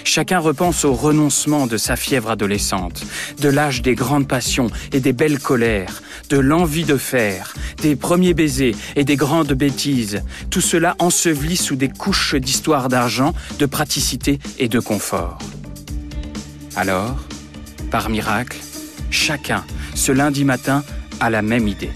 Chacun 0.04 0.38
repense 0.38 0.84
au 0.84 0.92
renoncement 0.92 1.66
de 1.66 1.76
sa 1.76 1.96
fièvre 1.96 2.30
adolescente, 2.30 3.04
de 3.40 3.48
l'âge 3.48 3.82
des 3.82 3.94
grandes 3.94 4.26
passions 4.28 4.70
et 4.92 5.00
des 5.00 5.12
belles 5.12 5.38
colères, 5.38 6.02
de 6.28 6.38
l'envie 6.38 6.84
de 6.84 6.96
faire, 6.96 7.54
des 7.82 7.96
premiers 7.96 8.34
baisers 8.34 8.74
et 8.96 9.04
des 9.04 9.16
grandes 9.16 9.52
bêtises, 9.52 10.22
tout 10.50 10.60
cela 10.60 10.96
enseveli 10.98 11.56
sous 11.56 11.76
des 11.76 11.88
couches 11.88 12.34
d'histoire 12.34 12.88
d'argent, 12.88 13.34
de 13.58 13.66
praticité 13.66 14.38
et 14.58 14.68
de 14.68 14.80
confort. 14.80 15.38
Alors, 16.76 17.16
par 17.90 18.08
miracle, 18.08 18.58
chacun, 19.10 19.64
ce 19.94 20.12
lundi 20.12 20.44
matin, 20.44 20.84
a 21.20 21.30
la 21.30 21.42
même 21.42 21.68
idée. 21.68 21.90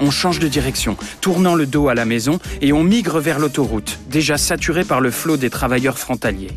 On 0.00 0.10
change 0.10 0.38
de 0.38 0.48
direction, 0.48 0.96
tournant 1.20 1.54
le 1.54 1.66
dos 1.66 1.88
à 1.88 1.94
la 1.94 2.04
maison, 2.04 2.38
et 2.60 2.72
on 2.72 2.82
migre 2.82 3.20
vers 3.20 3.38
l'autoroute, 3.38 3.98
déjà 4.08 4.38
saturée 4.38 4.84
par 4.84 5.00
le 5.00 5.10
flot 5.10 5.36
des 5.36 5.50
travailleurs 5.50 5.98
frontaliers. 5.98 6.50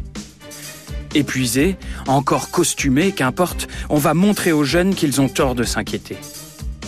Épuisés, 1.16 1.78
encore 2.08 2.52
costumés, 2.52 3.12
qu'importe, 3.12 3.68
on 3.90 3.98
va 3.98 4.14
montrer 4.14 4.52
aux 4.52 4.64
jeunes 4.64 4.96
qu'ils 4.96 5.22
ont 5.22 5.30
tort 5.30 5.56
de 5.56 5.64
s'inquiéter. 5.64 6.18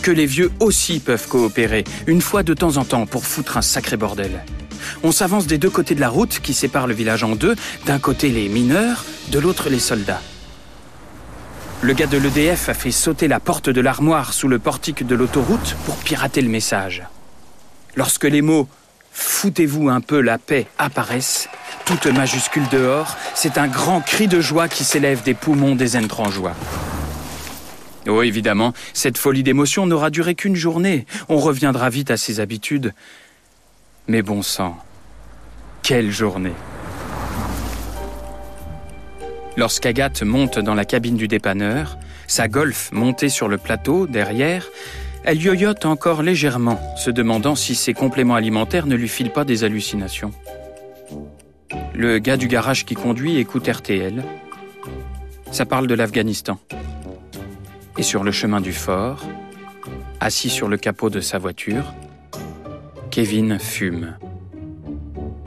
Que 0.02 0.10
les 0.10 0.26
vieux 0.26 0.50
aussi 0.60 1.00
peuvent 1.00 1.28
coopérer, 1.28 1.84
une 2.06 2.20
fois 2.20 2.42
de 2.42 2.54
temps 2.54 2.76
en 2.76 2.84
temps, 2.84 3.06
pour 3.06 3.24
foutre 3.24 3.56
un 3.56 3.62
sacré 3.62 3.96
bordel. 3.96 4.44
On 5.02 5.12
s'avance 5.12 5.46
des 5.46 5.58
deux 5.58 5.70
côtés 5.70 5.94
de 5.94 6.00
la 6.00 6.08
route 6.08 6.40
qui 6.40 6.54
sépare 6.54 6.86
le 6.86 6.94
village 6.94 7.24
en 7.24 7.36
deux, 7.36 7.54
d'un 7.86 7.98
côté 7.98 8.30
les 8.30 8.48
mineurs, 8.48 9.04
de 9.30 9.38
l'autre 9.38 9.68
les 9.68 9.78
soldats. 9.78 10.22
Le 11.82 11.94
gars 11.94 12.06
de 12.06 12.18
l'EDF 12.18 12.68
a 12.68 12.74
fait 12.74 12.90
sauter 12.90 13.26
la 13.26 13.40
porte 13.40 13.70
de 13.70 13.80
l'armoire 13.80 14.34
sous 14.34 14.48
le 14.48 14.58
portique 14.58 15.06
de 15.06 15.14
l'autoroute 15.14 15.76
pour 15.86 15.96
pirater 15.96 16.42
le 16.42 16.48
message. 16.48 17.02
Lorsque 17.96 18.24
les 18.24 18.42
mots 18.42 18.68
Foutez-vous 19.12 19.88
un 19.88 20.00
peu 20.00 20.20
la 20.20 20.38
paix 20.38 20.66
apparaissent, 20.78 21.48
toute 21.96 22.06
majuscule 22.14 22.68
dehors, 22.70 23.16
c'est 23.34 23.58
un 23.58 23.66
grand 23.66 24.00
cri 24.00 24.28
de 24.28 24.40
joie 24.40 24.68
qui 24.68 24.84
s'élève 24.84 25.24
des 25.24 25.34
poumons 25.34 25.74
des 25.74 25.96
Entrangeois. 25.96 26.54
Oh, 28.06 28.22
évidemment, 28.22 28.72
cette 28.92 29.18
folie 29.18 29.42
d'émotion 29.42 29.86
n'aura 29.86 30.10
duré 30.10 30.36
qu'une 30.36 30.54
journée. 30.54 31.04
On 31.28 31.38
reviendra 31.38 31.90
vite 31.90 32.12
à 32.12 32.16
ses 32.16 32.38
habitudes. 32.38 32.94
Mais 34.06 34.22
bon 34.22 34.42
sang, 34.42 34.78
quelle 35.82 36.12
journée 36.12 36.52
Lorsqu'Agathe 39.56 40.22
monte 40.22 40.60
dans 40.60 40.74
la 40.74 40.84
cabine 40.84 41.16
du 41.16 41.26
dépanneur, 41.26 41.98
sa 42.28 42.46
golf 42.46 42.90
montée 42.92 43.28
sur 43.28 43.48
le 43.48 43.58
plateau 43.58 44.06
derrière, 44.06 44.68
elle 45.24 45.42
yoyote 45.42 45.86
encore 45.86 46.22
légèrement, 46.22 46.80
se 46.96 47.10
demandant 47.10 47.56
si 47.56 47.74
ses 47.74 47.94
compléments 47.94 48.36
alimentaires 48.36 48.86
ne 48.86 48.94
lui 48.94 49.08
filent 49.08 49.32
pas 49.32 49.44
des 49.44 49.64
hallucinations. 49.64 50.30
Le 51.94 52.18
gars 52.18 52.36
du 52.36 52.48
garage 52.48 52.84
qui 52.84 52.94
conduit 52.94 53.38
écoute 53.38 53.68
RTL. 53.68 54.24
Ça 55.50 55.66
parle 55.66 55.86
de 55.86 55.94
l'Afghanistan. 55.94 56.58
Et 57.98 58.02
sur 58.02 58.22
le 58.22 58.30
chemin 58.30 58.60
du 58.60 58.72
fort, 58.72 59.24
assis 60.20 60.50
sur 60.50 60.68
le 60.68 60.76
capot 60.76 61.10
de 61.10 61.20
sa 61.20 61.38
voiture, 61.38 61.92
Kevin 63.10 63.58
fume 63.58 64.16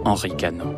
en 0.03 0.15
ricanant. 0.15 0.73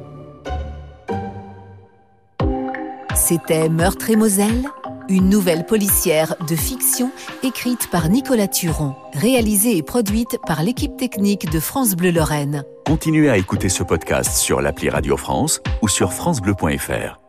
C'était 3.16 3.70
Meurtre 3.70 4.11
et 4.11 4.16
Moselle, 4.16 4.66
une 5.09 5.30
nouvelle 5.30 5.66
policière 5.66 6.36
de 6.47 6.55
fiction 6.55 7.11
écrite 7.43 7.89
par 7.89 8.09
Nicolas 8.09 8.47
Turon, 8.47 8.95
réalisée 9.13 9.78
et 9.78 9.84
produite 9.84 10.38
par 10.45 10.61
l'équipe 10.61 10.95
technique 10.97 11.49
de 11.49 11.59
France 11.59 11.95
Bleu 11.95 12.11
Lorraine. 12.11 12.63
Continuez 12.86 13.30
à 13.32 13.38
écouter 13.38 13.68
ce 13.68 13.82
podcast 13.82 14.38
sur 14.38 14.62
l'appli 14.62 14.90
Radio 14.90 15.18
France 15.18 15.60
ou 15.82 15.88
sur 15.88 16.14
francebleu.fr. 16.14 17.24